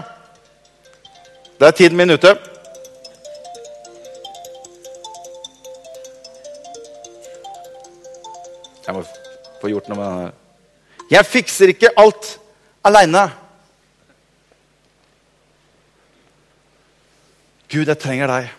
Det 1.57 1.69
er 1.69 1.77
tiden 1.77 1.97
min 1.97 2.13
ute. 2.17 2.35
Få 9.67 9.73
gjort 9.75 9.91
noe 9.91 9.99
med 9.99 10.07
denne. 10.07 10.35
Jeg 11.11 11.27
fikser 11.31 11.71
ikke 11.73 11.95
alt 11.99 12.33
aleine. 12.87 13.27
Gud, 17.67 17.87
jeg 17.87 17.99
trenger 17.99 18.31
deg. 18.31 18.53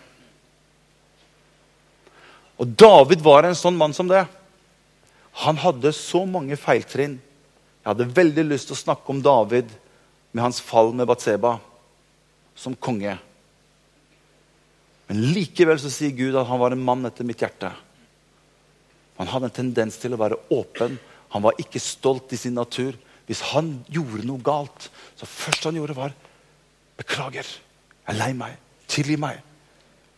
Og 2.58 2.72
David 2.80 3.22
var 3.24 3.46
en 3.46 3.56
sånn 3.56 3.76
mann 3.78 3.94
som 3.96 4.08
det. 4.10 4.24
Han 5.44 5.60
hadde 5.62 5.94
så 5.96 6.24
mange 6.28 6.58
feiltrinn. 6.60 7.18
Jeg 7.84 7.88
hadde 7.88 8.10
veldig 8.16 8.44
lyst 8.50 8.68
til 8.68 8.76
å 8.76 8.82
snakke 8.82 9.12
om 9.14 9.22
David 9.24 9.70
med 10.34 10.44
hans 10.44 10.60
fall 10.60 10.90
med 10.96 11.08
Batseba 11.08 11.56
som 12.58 12.76
konge. 12.76 13.14
Men 15.08 15.28
likevel 15.32 15.78
så 15.80 15.92
sier 15.92 16.16
Gud 16.16 16.36
at 16.36 16.48
han 16.48 16.60
var 16.60 16.74
en 16.74 16.84
mann 16.84 17.06
etter 17.08 17.24
mitt 17.24 17.40
hjerte. 17.40 17.70
Han 19.18 19.30
hadde 19.30 19.50
en 19.50 19.58
tendens 19.60 19.98
til 20.00 20.14
å 20.14 20.20
være 20.20 20.38
åpen. 20.54 20.96
Han 21.34 21.44
var 21.44 21.58
ikke 21.60 21.82
stolt 21.82 22.32
i 22.32 22.40
sin 22.40 22.56
natur. 22.58 22.96
Hvis 23.28 23.42
han 23.50 23.74
gjorde 23.92 24.24
noe 24.26 24.40
galt, 24.44 24.88
så 25.18 25.28
først 25.28 25.68
han 25.68 25.76
gjorde, 25.78 25.98
var 25.98 26.14
Beklager. 26.98 27.46
Jeg 27.46 28.14
er 28.14 28.18
lei 28.18 28.32
meg. 28.34 28.56
Tilgi 28.90 29.18
meg. 29.20 29.38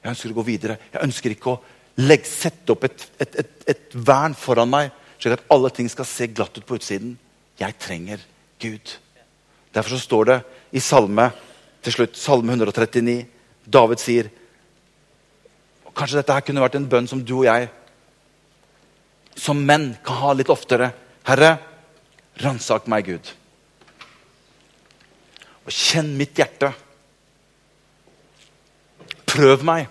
Jeg 0.00 0.14
ønsker 0.14 0.32
å 0.32 0.38
gå 0.38 0.44
videre. 0.46 0.78
Jeg 0.92 1.04
ønsker 1.04 1.34
ikke 1.34 1.52
å 1.52 1.58
legge, 2.00 2.28
sette 2.30 2.72
opp 2.72 2.86
et, 2.88 3.04
et, 3.20 3.40
et, 3.42 3.50
et 3.74 3.96
vern 4.06 4.36
foran 4.38 4.70
meg, 4.70 4.94
slik 5.20 5.36
at 5.36 5.44
alle 5.52 5.72
ting 5.76 5.90
skal 5.92 6.08
se 6.08 6.30
glatt 6.32 6.56
ut 6.56 6.64
på 6.64 6.78
utsiden. 6.78 7.16
Jeg 7.60 7.76
trenger 7.82 8.22
Gud. 8.62 8.94
Derfor 9.74 9.96
så 9.96 10.00
står 10.00 10.30
det 10.30 10.38
i 10.76 10.82
salme 10.82 11.28
til 11.84 11.96
slutt, 11.98 12.16
salme 12.18 12.54
139 12.56 13.18
David 13.70 14.00
sier 14.02 14.30
Kanskje 15.96 16.20
dette 16.20 16.34
her 16.34 16.44
kunne 16.46 16.62
vært 16.62 16.76
en 16.78 16.88
bønn 16.88 17.08
som 17.10 17.20
du 17.20 17.32
og 17.40 17.46
jeg 17.48 17.66
som 19.34 19.60
menn 19.66 19.92
kan 20.04 20.20
ha 20.22 20.32
litt 20.36 20.50
oftere. 20.52 20.90
Herre, 21.26 21.56
ransak 22.42 22.88
meg, 22.90 23.08
Gud. 23.10 23.32
Og 25.66 25.74
kjenn 25.74 26.14
mitt 26.18 26.38
hjerte. 26.38 26.72
Prøv 29.30 29.64
meg. 29.66 29.86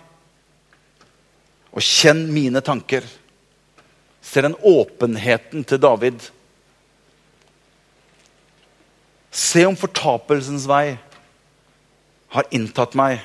Og 1.72 1.86
kjenn 1.86 2.26
mine 2.34 2.62
tanker. 2.66 3.06
Se 4.22 4.44
den 4.44 4.58
åpenheten 4.66 5.64
til 5.66 5.82
David. 5.82 6.20
Se 9.32 9.64
om 9.70 9.78
fortapelsens 9.78 10.66
vei 10.70 10.98
har 12.34 12.50
inntatt 12.54 12.98
meg 12.98 13.22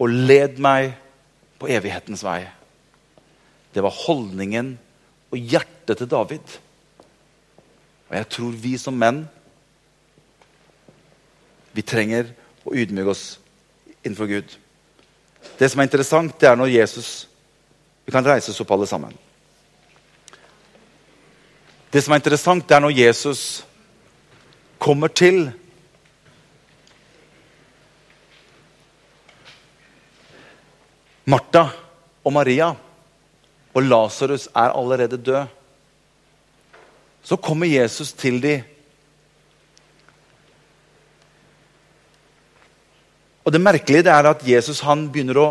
og 0.00 0.10
led 0.10 0.58
meg 0.60 0.92
på 1.60 1.70
evighetens 1.72 2.24
vei. 2.26 2.42
Det 3.72 3.82
var 3.84 4.00
holdningen 4.04 4.74
og 5.32 5.38
hjertet 5.38 5.98
til 5.98 6.10
David. 6.10 6.56
Og 8.10 8.16
jeg 8.18 8.28
tror 8.34 8.58
vi 8.64 8.74
som 8.80 8.98
menn 8.98 9.24
vi 11.72 11.80
trenger 11.80 12.34
å 12.68 12.74
ydmyke 12.76 13.14
oss 13.14 13.24
innenfor 14.02 14.28
Gud. 14.28 14.56
Det 15.58 15.70
som 15.72 15.80
er 15.80 15.88
interessant, 15.88 16.34
det 16.40 16.50
er 16.50 16.58
når 16.58 16.74
Jesus 16.74 17.28
Vi 18.02 18.10
kan 18.10 18.26
reise 18.26 18.50
oss 18.50 18.58
opp, 18.58 18.70
alle 18.74 18.86
sammen. 18.90 19.12
Det 21.94 22.00
som 22.02 22.10
er 22.10 22.18
interessant, 22.18 22.64
det 22.66 22.74
er 22.74 22.80
når 22.82 22.96
Jesus 22.96 23.42
kommer 24.82 25.12
til 25.14 25.52
Martha 31.30 31.68
og 32.26 32.34
Maria, 32.34 32.72
og 33.72 33.86
Lasarus 33.86 34.48
er 34.52 34.74
allerede 34.76 35.16
død. 35.16 35.46
Så 37.22 37.38
kommer 37.40 37.66
Jesus 37.70 38.12
til 38.12 38.40
dem. 38.42 38.64
Og 43.44 43.52
Det 43.52 43.60
merkelige 43.60 44.04
det 44.06 44.12
er 44.12 44.28
at 44.30 44.44
Jesus 44.46 44.80
han 44.86 45.08
begynner 45.10 45.38
å 45.40 45.48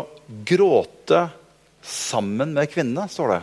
gråte 0.48 1.26
sammen 1.82 2.54
med 2.54 2.70
kvinnene, 2.72 3.08
står 3.10 3.34
det. 3.34 3.42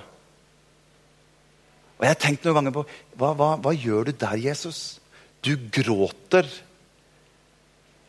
Og 1.99 2.05
Jeg 2.05 2.15
har 2.15 2.21
tenkt 2.23 2.45
noen 2.47 2.55
ganger 2.55 2.73
på 2.73 2.85
hva, 3.19 3.33
hva, 3.35 3.49
hva 3.59 3.73
gjør 3.75 4.07
du 4.07 4.13
der, 4.15 4.37
Jesus? 4.39 4.99
Du 5.43 5.53
gråter 5.55 6.47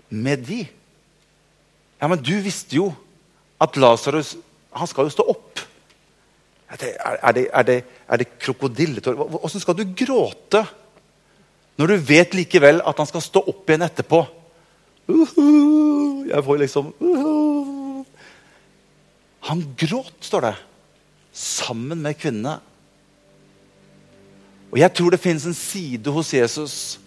med 0.09 0.47
de. 0.47 0.63
Ja, 2.01 2.07
men 2.07 2.23
du 2.23 2.33
visste 2.41 2.79
jo 2.79 2.93
at 3.61 3.77
Lasarus 3.77 4.37
skal 4.87 5.09
jo 5.09 5.13
stå 5.13 5.27
opp. 5.35 5.50
Er 6.71 6.79
det, 6.79 6.91
er 7.03 7.33
det, 7.35 7.47
er 7.53 7.67
det, 7.67 7.79
er 8.07 8.25
krokodilletårer? 8.39 9.39
Åssen 9.43 9.63
skal 9.63 9.79
du 9.79 9.85
gråte 9.97 10.63
når 11.81 11.87
du 11.91 12.09
vet 12.11 12.35
likevel 12.37 12.83
at 12.87 12.99
han 13.01 13.09
skal 13.09 13.25
stå 13.25 13.43
opp 13.51 13.71
igjen 13.71 13.87
etterpå? 13.87 14.21
Uh 15.11 15.29
-huh, 15.35 16.29
jeg 16.29 16.45
får 16.45 16.59
liksom 16.59 16.93
uh 17.01 17.19
-huh. 17.19 18.05
Han 19.41 19.75
gråt, 19.77 20.15
står 20.21 20.41
det, 20.41 20.57
sammen 21.33 22.03
med 22.03 22.19
kvinnene. 22.19 22.61
Og 24.71 24.79
jeg 24.79 24.95
tror 24.95 25.11
det 25.11 25.21
finnes 25.21 25.47
en 25.47 25.55
side 25.55 26.11
hos 26.11 26.35
Jesus 26.35 27.01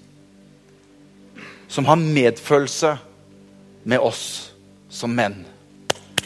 som 1.67 1.85
har 1.85 1.95
medfølelse 1.95 2.97
med 3.83 3.99
oss 3.99 4.53
som 4.89 5.09
menn. 5.09 5.45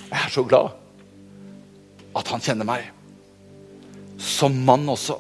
Jeg 0.10 0.26
er 0.26 0.30
så 0.30 0.44
glad 0.44 0.70
at 2.16 2.28
han 2.28 2.42
kjenner 2.42 2.66
meg. 2.66 2.97
Som 4.18 4.64
mann 4.66 4.88
også. 4.90 5.20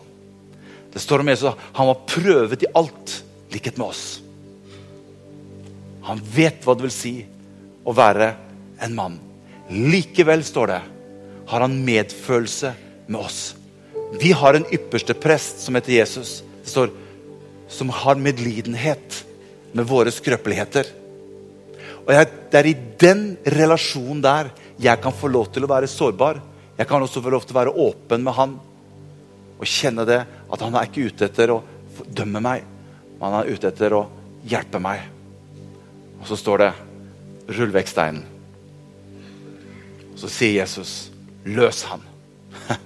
Det 0.93 1.01
står 1.03 1.21
om 1.21 1.29
Jesus 1.29 1.53
han 1.73 1.87
var 1.87 2.05
prøvet 2.09 2.63
i 2.65 2.71
alt, 2.73 3.19
likhet 3.53 3.77
med 3.77 3.87
oss. 3.91 4.05
Han 6.07 6.21
vet 6.33 6.63
hva 6.63 6.73
det 6.77 6.87
vil 6.87 6.93
si 6.95 7.15
å 7.87 7.93
være 7.95 8.31
en 8.83 8.95
mann. 8.95 9.17
Likevel, 9.69 10.43
står 10.47 10.71
det, 10.71 10.81
har 11.47 11.63
han 11.63 11.79
medfølelse 11.85 12.71
med 13.07 13.19
oss. 13.19 13.41
Vi 14.21 14.31
har 14.31 14.55
en 14.55 14.67
ypperste 14.71 15.13
prest 15.19 15.65
som 15.65 15.75
heter 15.75 15.97
Jesus. 15.97 16.41
Det 16.63 16.71
står 16.71 16.93
som 17.67 17.91
har 17.91 18.15
medlidenhet 18.15 19.23
med 19.75 19.87
våre 19.87 20.11
skrøpeligheter. 20.11 20.87
Og 22.05 22.13
Det 22.51 22.59
er 22.59 22.69
i 22.69 22.77
den 22.99 23.35
relasjonen 23.43 24.21
der 24.23 24.53
jeg 24.79 25.01
kan 25.03 25.11
få 25.11 25.27
lov 25.27 25.51
til 25.51 25.65
å 25.65 25.71
være 25.71 25.91
sårbar. 25.91 26.39
Jeg 26.77 26.87
kan 26.87 27.03
også 27.03 27.21
få 27.21 27.33
lov 27.33 27.43
til 27.43 27.55
å 27.55 27.59
være 27.59 27.75
åpen 27.75 28.23
med 28.23 28.37
han 28.37 28.55
og 29.57 29.65
kjenne 29.67 30.05
det 30.07 30.21
at 30.25 30.61
han 30.63 30.75
er 30.77 30.87
ikke 30.87 31.07
ute 31.09 31.25
etter 31.27 31.51
å 31.53 31.63
dømme 32.13 32.41
meg, 32.43 32.65
men 33.17 33.25
han 33.25 33.39
er 33.41 33.51
ute 33.53 33.67
etter 33.71 33.95
å 33.97 34.03
hjelpe 34.47 34.79
meg. 34.81 34.99
Og 36.21 36.25
så 36.29 36.35
står 36.37 36.57
det 36.63 36.71
'rull 37.47 37.73
vekk 37.73 37.87
steinen'. 37.87 38.25
Og 40.13 40.19
så 40.19 40.29
sier 40.29 40.61
Jesus 40.61 41.11
'løs 41.45 41.83
han'. 41.89 42.05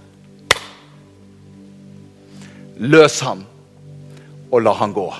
Løs 2.93 3.19
han, 3.19 3.45
og 4.51 4.61
la 4.61 4.73
han 4.73 4.93
gå. 4.93 5.13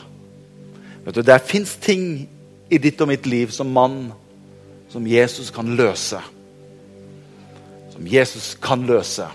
Vet 1.05 1.15
du, 1.15 1.21
Det 1.21 1.41
fins 1.41 1.75
ting 1.75 2.29
i 2.69 2.77
ditt 2.77 3.01
og 3.01 3.07
mitt 3.07 3.25
liv 3.25 3.51
som 3.51 3.67
mann 3.67 4.13
som 4.89 5.07
Jesus 5.07 5.51
kan 5.51 5.75
løse 5.75 6.21
som 8.01 8.07
Jesus 8.07 8.57
kan 8.61 8.85
løse. 8.87 9.27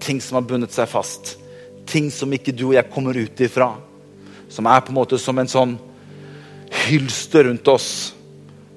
Ting 0.00 0.20
som 0.20 0.38
har 0.38 0.46
bundet 0.48 0.72
seg 0.72 0.88
fast. 0.88 1.36
Ting 1.90 2.10
som 2.14 2.30
ikke 2.32 2.54
du 2.54 2.68
og 2.70 2.76
jeg 2.76 2.90
kommer 2.92 3.18
ut 3.18 3.42
ifra. 3.42 3.72
Som 4.50 4.68
er 4.70 4.82
på 4.82 4.92
en 4.94 4.98
måte 5.00 5.18
som 5.18 5.38
en 5.38 5.50
sånn 5.50 5.76
hylster 6.86 7.44
rundt 7.48 7.68
oss. 7.68 7.90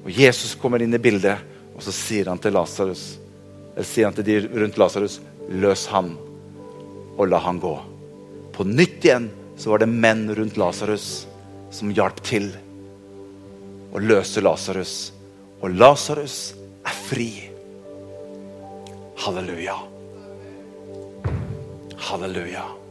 Og 0.03 0.11
Jesus 0.11 0.55
kommer 0.59 0.81
inn 0.83 0.93
i 0.93 1.01
bildet, 1.01 1.39
og 1.73 1.83
så 1.85 1.93
sier 1.95 2.29
han 2.31 2.41
til 2.41 2.55
Lazarus, 2.57 3.19
Eller 3.73 3.87
sier 3.87 4.05
han 4.05 4.13
til 4.13 4.25
de 4.27 4.35
rundt 4.45 4.77
Lasarus 4.77 5.19
Løs 5.49 5.87
han, 5.89 6.11
og 7.17 7.27
la 7.27 7.39
han 7.41 7.59
gå. 7.59 7.73
På 8.53 8.63
nytt 8.63 9.05
igjen 9.05 9.29
så 9.57 9.71
var 9.73 9.81
det 9.81 9.89
menn 9.89 10.27
rundt 10.35 10.57
Lasarus 10.57 11.25
som 11.73 11.91
hjalp 11.91 12.21
til 12.25 12.51
å 13.93 14.01
løse 14.01 14.43
Lasarus. 14.45 15.11
Og 15.61 15.73
Lasarus 15.73 16.53
er 16.85 17.01
fri. 17.09 17.29
Halleluja. 19.25 19.75
Halleluja. 22.09 22.82